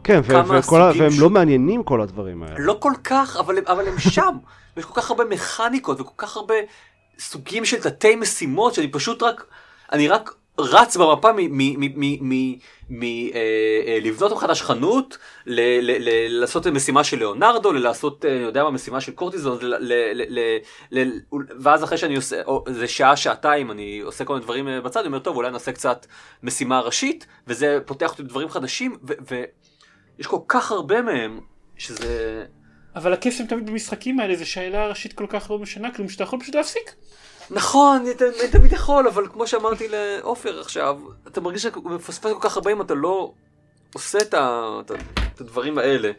[0.04, 2.56] כן, וכל והם ש- לא מעניינים כל הדברים האלה.
[2.60, 4.38] לא כל כך, אבל, אבל הם שם.
[4.78, 6.56] ויש כל כך הרבה מכניקות וכל כך הרבה
[7.20, 9.45] סוגים של תתי משימות שאני פשוט רק,
[9.91, 11.30] אני רק רץ במפה
[12.89, 18.72] מלבנות מחדש חנות, ל- ל- ל- לעשות משימה של ליאונרדו, לעשות, אה, אני יודע מה,
[18.72, 19.59] משימה של קורטיזון,
[21.59, 24.99] ואז אחרי שאני עושה, או, זה שעה, שעתיים, אני עושה כל מיני דברים אה, בצד,
[24.99, 26.05] אני אומר, טוב, אולי נעשה קצת
[26.43, 28.97] משימה ראשית, וזה פותח אותי לדברים חדשים,
[29.28, 31.39] ויש כל כך הרבה מהם,
[31.78, 32.45] שזה...
[32.96, 36.39] אבל הקסם תמיד במשחקים האלה זה שהעילה הראשית כל כך לא משנה כלום שאתה יכול
[36.39, 36.92] פשוט להפסיק.
[37.52, 38.10] נכון, אני
[38.42, 42.72] אני תמיד יכול, אבל כמו שאמרתי לעופר עכשיו, אתה מרגיש שאתה מפספס כל כך הרבה
[42.72, 43.32] אם אתה לא
[43.94, 44.92] עושה את ה- את
[45.36, 46.12] את הדברים האלה.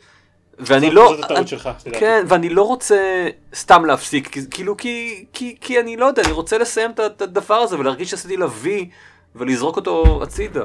[0.59, 1.15] ואני לא...
[1.25, 1.69] הטעות שלך.
[2.01, 6.33] כן, ואני לא רוצה סתם להפסיק, כי- כאילו כי, כי, כי אני לא יודע, אני
[6.33, 8.91] רוצה לסיים את הדבר הזה ולהרגיש שעשיתי לה וי
[9.37, 10.65] ולזרוק אותו הצידה.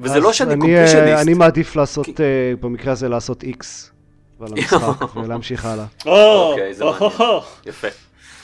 [0.00, 1.22] וזה לא שאני אני, אה, קומפלישניסט.
[1.22, 3.90] אני מעדיף לעשות, כי- אה, במקרה הזה לעשות איקס.
[4.42, 5.84] על המשחק ולהמשיך הלאה.
[6.06, 7.10] או, אוקיי, זה או, מעניין.
[7.20, 7.88] או, יפה.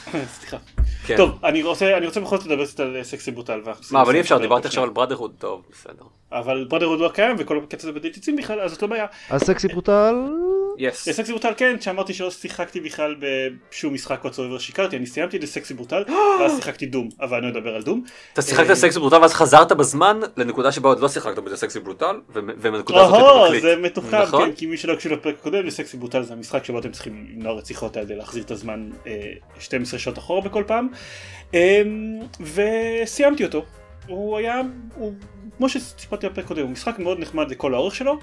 [0.39, 0.57] סליחה.
[1.05, 1.17] כן.
[1.17, 3.61] טוב, אני רוצה אני רוצה בכל זאת לדבר קצת על סקסי בוטל.
[3.91, 6.03] מה, אבל אי אפשר, דיברתי עכשיו על בראדרהוד, טוב, בסדר.
[6.31, 9.05] אבל ברודרהוד לא קיים וכל הקטע הזה יוצאים בכלל אז זאת לא בעיה.
[9.29, 10.15] אז סקסי ברוטל,
[10.77, 11.09] יס.
[11.09, 16.03] סקסי ברוטל כן שאמרתי שלא שיחקתי בכלל בשום משחק whatsoever שיקרתי אני סיימתי לסקסי ברוטל
[16.39, 18.03] ואז שיחקתי דום אבל אני לא אדבר על דום.
[18.33, 22.19] אתה שיחקת סקסי ברוטל ואז חזרת בזמן לנקודה שבה עוד לא שיחקת בזה סקסי ברוטל
[22.35, 23.61] ו- ומהנקודה הזאת אתה מקליט.
[23.61, 24.45] זה מתוחם נכון?
[24.45, 27.53] כן כי מי שלא הקשיב לפרק הקודם לסקסי ברוטל זה המשחק שבו אתם צריכים למנוע
[27.53, 30.87] רציחות האלה להחזיר את הזמן אה, 12 שעות אחורה בכל פעם.
[31.53, 31.81] אה,
[32.53, 33.65] וסיימתי אותו.
[34.07, 34.61] הוא היה
[34.95, 35.13] הוא
[35.57, 38.19] כמו שסיפרתי בפרק הקודם הוא משחק מאוד נחמד לכל האורך שלו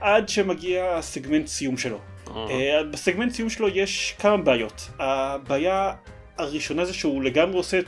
[0.00, 1.98] עד שמגיע הסגמנט סיום שלו.
[2.28, 2.46] אה.
[2.50, 4.90] אה, בסגמנט סיום שלו יש כמה בעיות.
[4.98, 5.92] הבעיה
[6.38, 7.80] הראשונה זה שהוא לגמרי עושה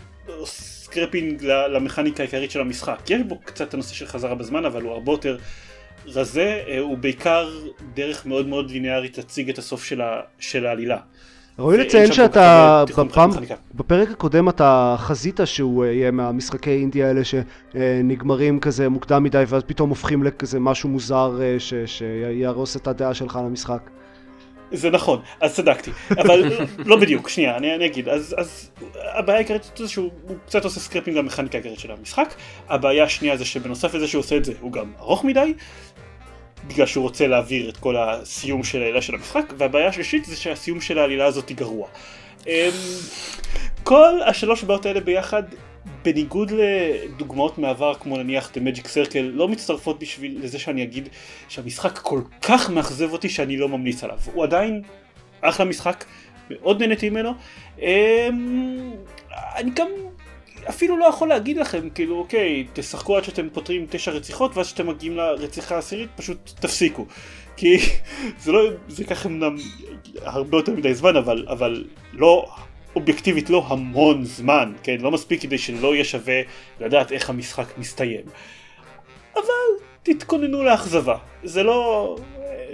[0.44, 3.10] scrapping למכניקה העיקרית של המשחק.
[3.10, 5.36] יש בו קצת את הנושא של חזרה בזמן אבל הוא הרבה יותר
[6.06, 7.50] רזה, אה, הוא בעיקר
[7.94, 10.98] דרך מאוד מאוד ליניארית להציג את הסוף של, ה, של העלילה.
[11.58, 13.30] ראוי לציין שאתה בפעם.
[13.74, 19.62] בפרק הקודם אתה חזית שהוא אה, יהיה מהמשחקי אינדי האלה שנגמרים כזה מוקדם מדי ואז
[19.66, 23.90] פתאום הופכים לכזה משהו מוזר אה, ש- שיהרוס את הדעה שלך על המשחק.
[24.72, 26.52] זה נכון, אז צדקתי, אבל
[26.90, 28.70] לא בדיוק, שנייה, אני, אני אגיד, אז, אז
[29.14, 32.34] הבעיה העיקרית זה שהוא הוא קצת עושה scrapping למכניקה העיקרית של המשחק,
[32.68, 35.54] הבעיה השנייה זה שבנוסף לזה שהוא עושה את זה הוא גם ארוך מדי,
[36.66, 40.80] בגלל שהוא רוצה להעביר את כל הסיום של העלילה של המשחק, והבעיה השלישית זה שהסיום
[40.80, 41.88] של העלילה הזאת היא גרוע.
[42.46, 42.52] אמ,
[43.82, 45.42] כל השלוש בעיות האלה ביחד,
[46.04, 51.08] בניגוד לדוגמאות מעבר כמו נניח The Magic Circle, לא מצטרפות בשביל לזה שאני אגיד
[51.48, 54.18] שהמשחק כל כך מאכזב אותי שאני לא ממליץ עליו.
[54.32, 54.82] הוא עדיין
[55.40, 56.04] אחלה משחק,
[56.50, 57.30] מאוד נהניתי ממנו.
[57.78, 58.92] אמ,
[59.56, 59.88] אני גם
[60.68, 64.86] אפילו לא יכול להגיד לכם, כאילו, אוקיי, תשחקו עד שאתם פותרים תשע רציחות, ואז כשאתם
[64.86, 67.06] מגיעים לרציחה העשירית, פשוט תפסיקו.
[67.56, 67.78] כי
[68.42, 69.56] זה לא, זה ייקח אמנם
[70.22, 72.46] הרבה יותר מדי זמן, אבל, אבל לא,
[72.96, 74.96] אובייקטיבית לא המון זמן, כן?
[75.00, 76.40] לא מספיק כדי שלא יהיה שווה
[76.80, 78.24] לדעת איך המשחק מסתיים.
[79.34, 79.42] אבל
[80.02, 81.16] תתכוננו לאכזבה.
[81.44, 82.16] זה לא...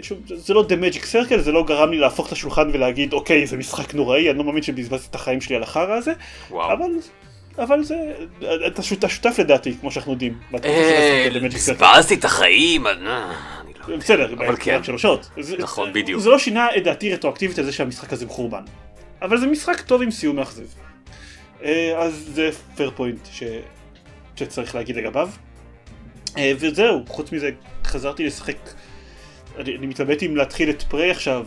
[0.03, 3.47] שוב, זה לא The Magic Circle, זה לא גרם לי להפוך את השולחן ולהגיד אוקיי
[3.47, 6.13] זה משחק נוראי, אני לא מאמין שבזבזתי את החיים שלי על החרא הזה,
[6.51, 6.73] וואו.
[6.73, 6.91] אבל,
[7.61, 7.95] אבל זה,
[8.67, 10.39] אתה שותף, שותף לדעתי, כמו שאנחנו יודעים.
[10.65, 11.29] אה.
[11.55, 13.97] בזבזתי את החיים, אה, אני לא יודע.
[13.97, 14.85] בסדר, אבל כן.
[14.85, 15.31] שלוש שעות.
[15.59, 16.21] נכון, זה- בדיוק.
[16.21, 18.63] זה לא שינה את דעתי רטרואקטיבית על זה שהמשחק הזה מחורבן.
[19.23, 20.63] אבל זה משחק טוב עם סיום מאכזב.
[21.65, 23.43] אה, אז זה פייר פוינט ש...
[24.37, 25.31] שצריך להגיד לגביו.
[26.59, 27.51] וזהו, חוץ מזה
[27.85, 28.57] חזרתי לשחק,
[29.59, 31.47] אני, אני מתלבט אם להתחיל את פריי עכשיו,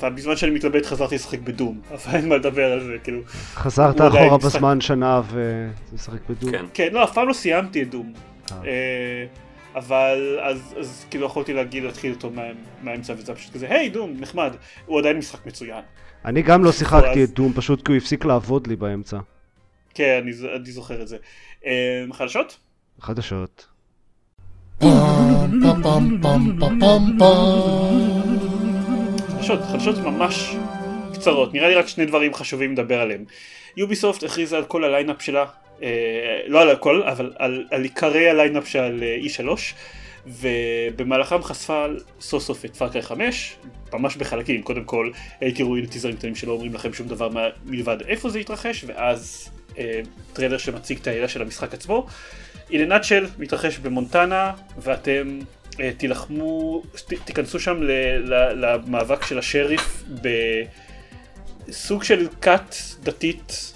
[0.00, 3.20] אבל בזמן שאני מתלבט חזרתי לשחק בדום, אבל אין מה לדבר על זה, כאילו.
[3.54, 4.38] חזרת אחורה.
[4.38, 6.50] בזמן שנה ומשחק בדום.
[6.50, 6.64] כן.
[6.74, 8.12] כן, לא, אף פעם לא סיימתי את דום.
[8.52, 8.56] אה.
[8.66, 9.26] אה,
[9.74, 12.42] אבל אז, אז כאילו יכולתי להגיד להתחיל אותו מה,
[12.82, 14.52] מהאמצע וזה פשוט כזה, היי דום, נחמד,
[14.86, 15.82] הוא עדיין משחק מצוין.
[16.24, 19.18] אני גם לא שיחקתי אז- את דום, פשוט כי הוא הפסיק לעבוד לי באמצע.
[19.94, 21.16] כן, אני, אני זוכר את זה.
[21.66, 21.72] אה,
[22.12, 22.58] חדשות?
[23.00, 23.66] חדשות.
[29.48, 30.56] חדשות, חדשות ממש
[31.14, 33.24] קצרות, נראה לי רק שני דברים חשובים לדבר עליהם.
[33.76, 35.44] Ubisoft הכריזה על כל ה line-up שלה,
[35.82, 35.88] אה,
[36.46, 39.48] לא על הכל, אבל על, על עיקרי ה line-up של אה, E3,
[40.26, 41.86] ובמהלכם חשפה
[42.20, 43.56] סוף סוף את Far Cry 5,
[43.92, 45.10] ממש בחלקים, קודם כל
[45.54, 47.28] תראו הנה טיזרים קטנים שלא אומרים לכם שום דבר
[47.64, 50.00] מלבד איפה זה יתרחש, ואז אה,
[50.32, 52.06] טריילר שמציג את העלילה של המשחק עצמו.
[52.70, 55.38] Nutshell, מתרחש במונטנה, ואתם
[55.96, 60.04] תילחמו, ת, תיכנסו שם ל, ל, למאבק של השריף
[61.68, 63.74] בסוג של כת דתית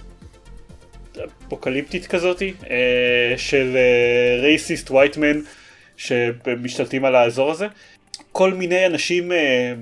[1.47, 3.77] אפוקליפטית כזאתי, אה, של
[4.43, 5.41] רייסיסט וייטמן
[5.97, 7.67] שמשתלטים על האזור הזה.
[8.33, 9.73] כל מיני אנשים אה,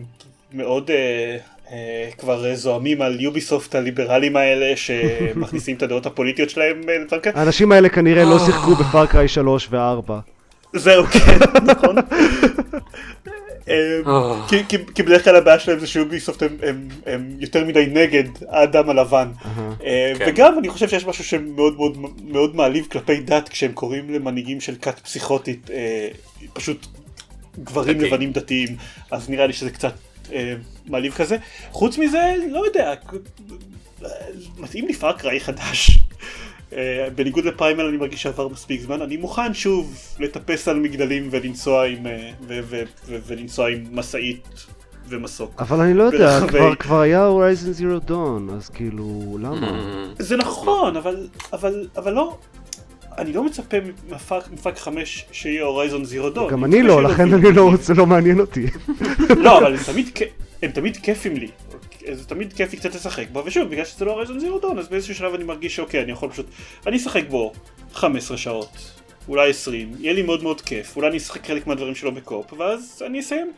[0.53, 1.37] מאוד אה,
[1.73, 6.81] אה, כבר זועמים על יוביסופט הליברלים האלה שמכניסים את הדעות הפוליטיות שלהם
[7.13, 7.41] אה, כאלה.
[7.41, 8.47] האנשים האלה כנראה לא אה.
[8.47, 10.13] שיחקו בפארקריי 3 ו-4.
[10.75, 11.39] זהו, כן,
[11.73, 11.97] נכון.
[13.69, 14.47] אה, אה.
[14.95, 16.43] כי- בדרך כלל הבעיה שלהם זה שיוביסופט
[17.07, 19.29] הם- יותר מדי נגד האדם הלבן.
[19.85, 20.25] אה, כן.
[20.29, 24.75] וגם אני חושב שיש משהו שמאוד מאוד מאוד מעליב כלפי דת כשהם קוראים למנהיגים של
[24.83, 26.09] כת פסיכוטית אה,
[26.53, 26.87] פשוט
[27.63, 28.01] גברים.
[28.01, 28.77] לבנים דתיים
[29.11, 29.93] אז נראה לי שזה קצת
[30.33, 30.55] אה,
[30.87, 31.37] מעליב כזה.
[31.71, 32.95] חוץ מזה לא יודע
[34.59, 35.99] מתאים לי Far Cry חדש.
[36.77, 41.29] אה, בניגוד ל Primal אני מרגיש שעבר מספיק זמן אני מוכן שוב לטפס על מגדלים
[41.31, 42.31] ולנסוע עם אה,
[43.27, 44.49] ולנסוע עם משאית
[45.09, 45.51] ומסוק.
[45.59, 49.69] אבל אני לא יודע, ברחבי- כבר- כבר היה Horizon Zero Dawn, אז כאילו, למה?
[50.19, 50.23] Mm.
[50.23, 52.37] זה נכון, אבל, אבל, אבל לא,
[53.19, 53.77] אני לא מצפה
[54.11, 56.51] מ Far, מ Far Cry 5 שיהיה Horizon Zero Dawn.
[56.51, 58.67] גם אני לא, לכן אני לא רוצה, לא מעניין אותי.
[59.37, 59.75] לא, אבל
[60.63, 61.49] הם תמיד כיפים לי.
[62.13, 64.89] זה תמיד כיף לי קצת לשחק בו, ושוב, בגלל שזה לא הורייזון זירו דון, אז
[64.89, 66.47] באיזשהו שלב אני מרגיש שאוקיי, אני יכול פשוט,
[66.87, 67.53] אני אשחק בו
[67.93, 68.69] 15 שעות,
[69.29, 73.03] אולי 20, יהיה לי מאוד מאוד כיף, אולי אני אשחק חלק מהדברים שלו בקופ, ואז
[73.07, 73.53] אני אסיים.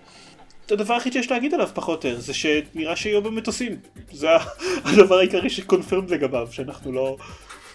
[0.70, 3.76] הדבר היחיד שיש להגיד עליו פחות או יותר, זה שנראה שיהיו במטוסים.
[4.12, 4.28] זה
[4.84, 7.16] הדבר העיקרי שקונפירם לגביו, שאנחנו לא...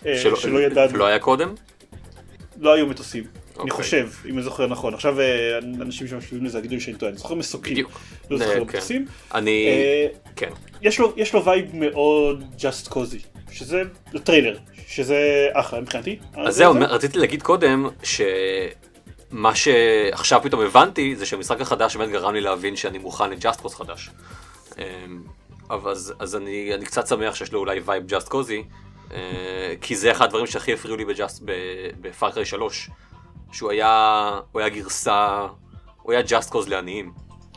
[0.06, 0.94] אה, שלא- שלא ידענו.
[0.94, 1.54] ולא היה קודם?
[2.60, 3.24] לא היו מטוסים.
[3.62, 3.84] אני אוקיי.
[3.84, 4.94] חושב, אם אני זוכר נכון.
[4.94, 7.12] עכשיו אה, אנשים שמשפיעים לזה יגידו שאני טועה.
[7.12, 7.74] אני זוכר מסוקים.
[7.74, 8.00] בדיוק.
[8.30, 8.62] לא אה, זוכר כן.
[8.62, 9.06] מטוסים.
[9.34, 9.68] אני...
[9.68, 10.50] אה, כן.
[10.82, 13.82] יש לו, vibe מאוד Just Cause י, שזה
[14.24, 16.20] טריילר, שזה אחלה מבחינתי.
[16.36, 22.42] אז זהו, רציתי להגיד קודם, שמה שעכשיו פתאום הבנתי, זה שהמשחק החדש באמת גרם לי
[22.42, 24.10] להבין שאני מוכן ל Just Cause חדש.
[24.78, 24.84] אמ,
[25.70, 28.64] אבל אז, אז אני, אני קצת שמח שיש לו אולי vibe Just Cause י,
[29.14, 31.44] אה, כי זה אחד הדברים שהכי הפריעו לי ב Just,
[32.02, 32.90] ב Far Cry 3,
[33.52, 35.48] שהוא היה, הוא היה גרסה,
[36.02, 37.12] הוא היה Just Cause לעניים.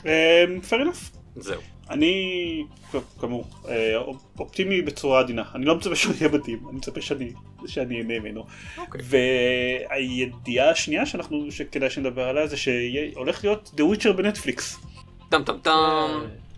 [0.07, 1.17] אה, fair enough.
[1.37, 1.61] זהו.
[1.91, 3.97] אני, טוב, כאמור, אה,
[4.39, 5.43] אופטימי בצורה עדינה.
[5.55, 7.33] אני לא מצפה שהוא יהיה מדהים, אני מצפה שאני,
[7.67, 8.45] שאני אהנה ממנו.
[8.79, 9.01] אוקיי.
[9.05, 14.81] והידיעה השנייה שאנחנו, שכדאי שנדבר עליה זה שהולך להיות The Witcher בנטפליקס.
[15.29, 15.71] טם טם טם.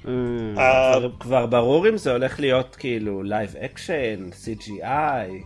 [0.08, 0.12] אה,
[0.58, 5.44] אה, כבר- כבר ברור אם זה הולך להיות כאילו live action, CGI,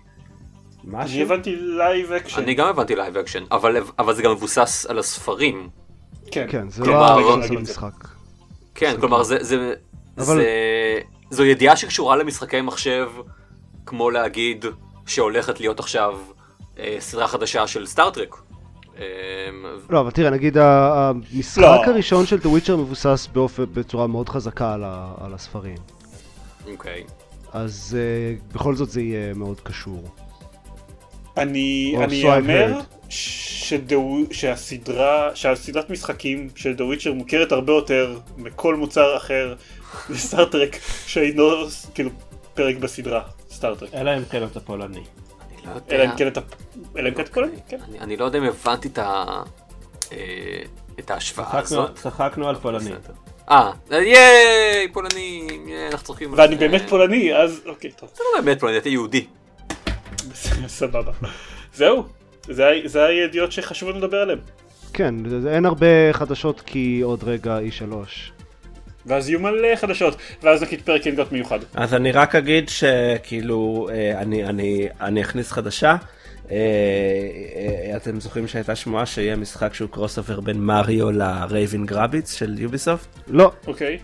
[0.95, 1.23] אני.
[1.23, 2.43] הבנתי live action.
[2.43, 5.69] אני גם הבנתי live action, אבל, אבל זה גם מבוסס על הספרים.
[6.31, 7.57] כן, כן, זה כלומר, לא הרעיון של.
[7.57, 8.09] המשחק.
[8.75, 9.75] כן, כלומר זה, זה,
[10.19, 10.45] אבל- זה,
[11.31, 13.11] זו ידיעה שקשורה למשחקי מחשב,
[13.87, 14.65] כמו להגיד
[15.07, 16.19] שהולכת להיות עכשיו
[16.79, 18.37] אה, סדרה חדשה של Star Trek.
[18.99, 19.05] אה,
[19.91, 21.85] לא, אבל תראה, נגיד המשחק לא.
[21.87, 25.77] הראשון של The Witcher מבוסס באופן, בצורה מאוד חזקה על ה- על הספרים.
[26.73, 27.05] אוקיי.
[27.53, 30.09] אז אה, בכל זאת זה יהיה מאוד קשור.
[31.37, 31.95] אני
[32.37, 32.81] אאמר.
[33.09, 39.55] שדו- שהסדרה, שהסדרת משחקים של The Witcher מוכרת הרבה יותר מכל מוצר אחר
[40.11, 40.77] בסטארטרק
[41.07, 41.51] שאינו
[41.95, 42.11] כאילו
[42.55, 43.95] פרק בסדרה סטארטרק.
[43.95, 44.99] אלא אם כן אתה פולני.
[44.99, 45.05] אני
[45.67, 45.97] לא יודע.
[45.97, 46.41] אלא אם כן אתה...
[46.97, 47.47] אלא אם כן אתה קורא?
[47.69, 47.79] כן.
[48.01, 49.25] אני, לא יודע אם הבנתי את ה...
[50.13, 50.19] אה,
[50.99, 51.95] את ההשוואה הזאת.
[51.95, 52.85] צחקנו על פולני.
[52.85, 53.13] בסדר.
[53.51, 55.47] אה, ייי, פולנים,
[55.93, 56.35] אנחנו צוחקים.
[56.35, 56.57] על ואני.
[56.57, 59.27] באמת פולני אז אוקיי טוב אתה לא באמת פולני, אתה יהודי.
[60.79, 61.13] סבבה.
[61.75, 62.05] זהו.
[62.85, 64.39] זה הידיעות שחשוב לנו לדבר עליהן.
[64.93, 67.95] כן, זה- אין הרבה חדשות כי עוד רגע E3.
[69.07, 71.59] ואז יהיו מלא חדשות ואז נגיד פרק ינגות מיוחד.
[71.75, 75.97] אז אני רק אגיד שכאילו אה, אני, אני, אני אכניס חדשה.
[76.51, 76.57] אה,
[77.91, 82.55] אה, אתם זוכרים שהייתה שמועה שיהיה משחק שהוא crossover בין מריו ל Raving Rabbids של
[82.59, 83.07] Ubisoft?
[83.29, 83.53] לא.
[83.67, 83.99] אוקיי.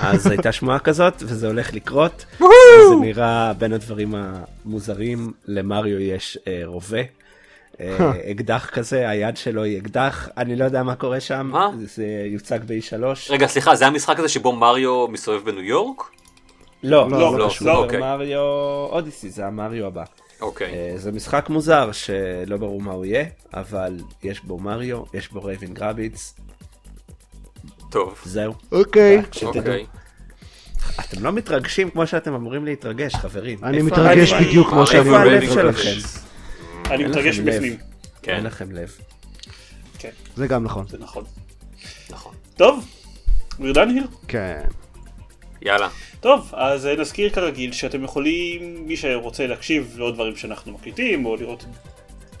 [0.00, 2.24] אז הייתה שמועה כזאת וזה הולך לקרות.
[2.38, 7.02] זה נראה בין הדברים המוזרים למריו יש אה, רובה.
[7.80, 11.70] אה, אקדח כזה היד שלו היא אקדח אני לא יודע מה קורה שם מה?
[11.84, 13.04] זה יוצג ב-E3.
[13.30, 16.02] רגע, סליחה, זה המשחק הזה שבו מריו מסתובב בניו יורק?
[16.82, 17.68] לא, לא, לא, לא, קשור.
[17.68, 18.00] לא, אוקיי.
[18.00, 18.40] מריו
[18.90, 20.04] אודיסי זה המריו הבא.
[20.40, 20.74] אוקיי.
[20.74, 23.24] אה, זה משחק מוזר שלא ברור מה הוא יהיה
[23.54, 26.34] אבל יש בו מריו יש בו רייבין גרביץ
[27.92, 28.20] טוב.
[28.24, 28.54] זהו.
[28.72, 29.22] אוקיי.
[29.32, 29.58] שתדעו.
[29.58, 29.86] אוקיי.
[31.00, 33.64] אתם לא מתרגשים כמו שאתם אמורים להתרגש חברים.
[33.64, 34.48] אני איפה מתרגש הלב?
[34.48, 35.54] בדיוק כמו איפה שאני הלב מתרגש.
[35.54, 36.18] שלכם?
[36.90, 37.38] אני מתרגש.
[37.38, 37.76] בפנים.
[38.22, 38.96] כן, אין לכם לב.
[39.98, 40.86] כן, זה גם נכון.
[40.88, 41.24] זה נכון.
[42.10, 42.34] נכון.
[42.56, 42.84] טוב,
[43.52, 44.28] we're done here.
[44.28, 44.62] כן.
[45.62, 45.88] יאללה.
[46.20, 51.36] טוב, אז אה, נזכיר כרגיל שאתם יכולים, מי שרוצה להקשיב לעוד דברים שאנחנו מקליטים, או
[51.36, 51.64] לראות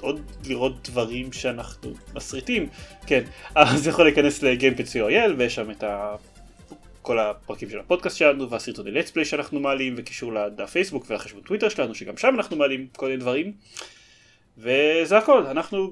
[0.02, 2.68] עוד לראות דברים שאנחנו מסריטים,
[3.06, 3.22] כן,
[3.54, 6.14] אז יכול להיכנס ל-gamepad.co.il ויש שם את ה...
[7.02, 11.94] כל הפרקים של הפודקאסט שלנו והסרטוני לטספליי שאנחנו מעלים וקישור לדף פייסבוק ולחשבון טוויטר שלנו
[11.94, 13.52] שגם שם אנחנו מעלים כל מיני דברים
[14.58, 15.90] וזה הכל, אנחנו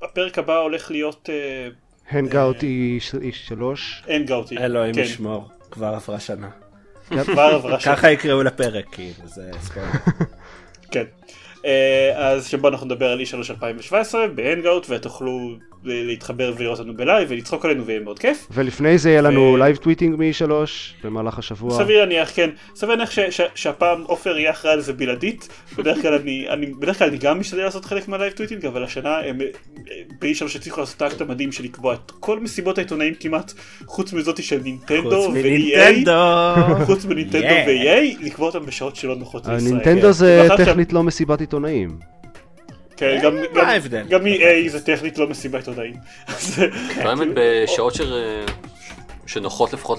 [0.00, 1.28] בפרק הבא הולך להיות
[2.10, 3.62] Hangout E3.
[4.10, 6.50] Hangout E, אלוהים כן, ישמור, כבר עברה שנה.
[7.24, 7.96] כבר עברה שנה.
[7.96, 9.50] ככה יקראו לפרק, כאילו, זה.
[10.92, 11.04] כן.
[11.64, 17.02] אה, אז שבו אנחנו נדבר על E3 2017 ב Hangout ותוכלו להתחבר ולראות אותנו ב
[17.02, 18.46] live ולצחוק עלינו ויהיה מאוד כיף.
[18.50, 20.50] ולפני זה יהיה לנו ו- live tweeting מ-E3
[21.04, 21.70] במהלך השבוע.
[21.78, 25.48] סביר להניח, כן, סביר להניח ש- ש- שהפעם עופר יהיה אחראי על זה בלעדית.
[25.78, 28.84] בדרך כלל אני, אני, בדרך כלל אני גם משתדל לעשות חלק מה live tweeting, אבל
[28.84, 29.38] השנה הם
[30.20, 33.52] ב-E3 הצליחו לעשות את האקט המדהים של לקבוע את כל מסיבות העיתונאים כמעט,
[33.86, 36.10] חוץ מזאתי של נינטנדו ו-EA.
[36.86, 37.46] חוץ מנינטנדו.
[37.66, 39.72] ו-EA, לקבוע אותם בשעות שלא נוחות לישראל.
[39.72, 40.12] נינטנדו כן.
[40.12, 41.98] זה טכנית לא מסיבת עיתונאים.
[43.02, 44.02] כן, גם, מה גם, ההבדל?
[44.08, 45.94] גם EA זה טכנית לא מסיבה עיתונאים.
[47.04, 48.00] לא האמת בשעות ש-
[49.26, 49.98] שנוחות לפחות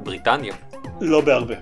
[0.00, 0.54] לבריטניה.
[1.00, 1.54] לא בהרבה.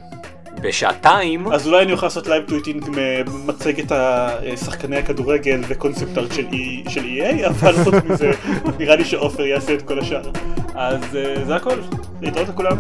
[0.63, 2.85] בשעתיים, אז אולי אני אוכל לעשות live tweeting
[3.27, 8.31] ממצגת השחקני הכדורגל וקונספט ארט של, E- של EA, אבל חוץ מזה
[8.79, 10.31] נראה לי שעופר יעשה את כל השאר.
[10.75, 11.75] אז אה, זה הכל,
[12.23, 12.77] להתראות לכולם.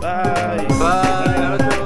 [0.00, 0.66] ביי.
[0.78, 1.85] ביי.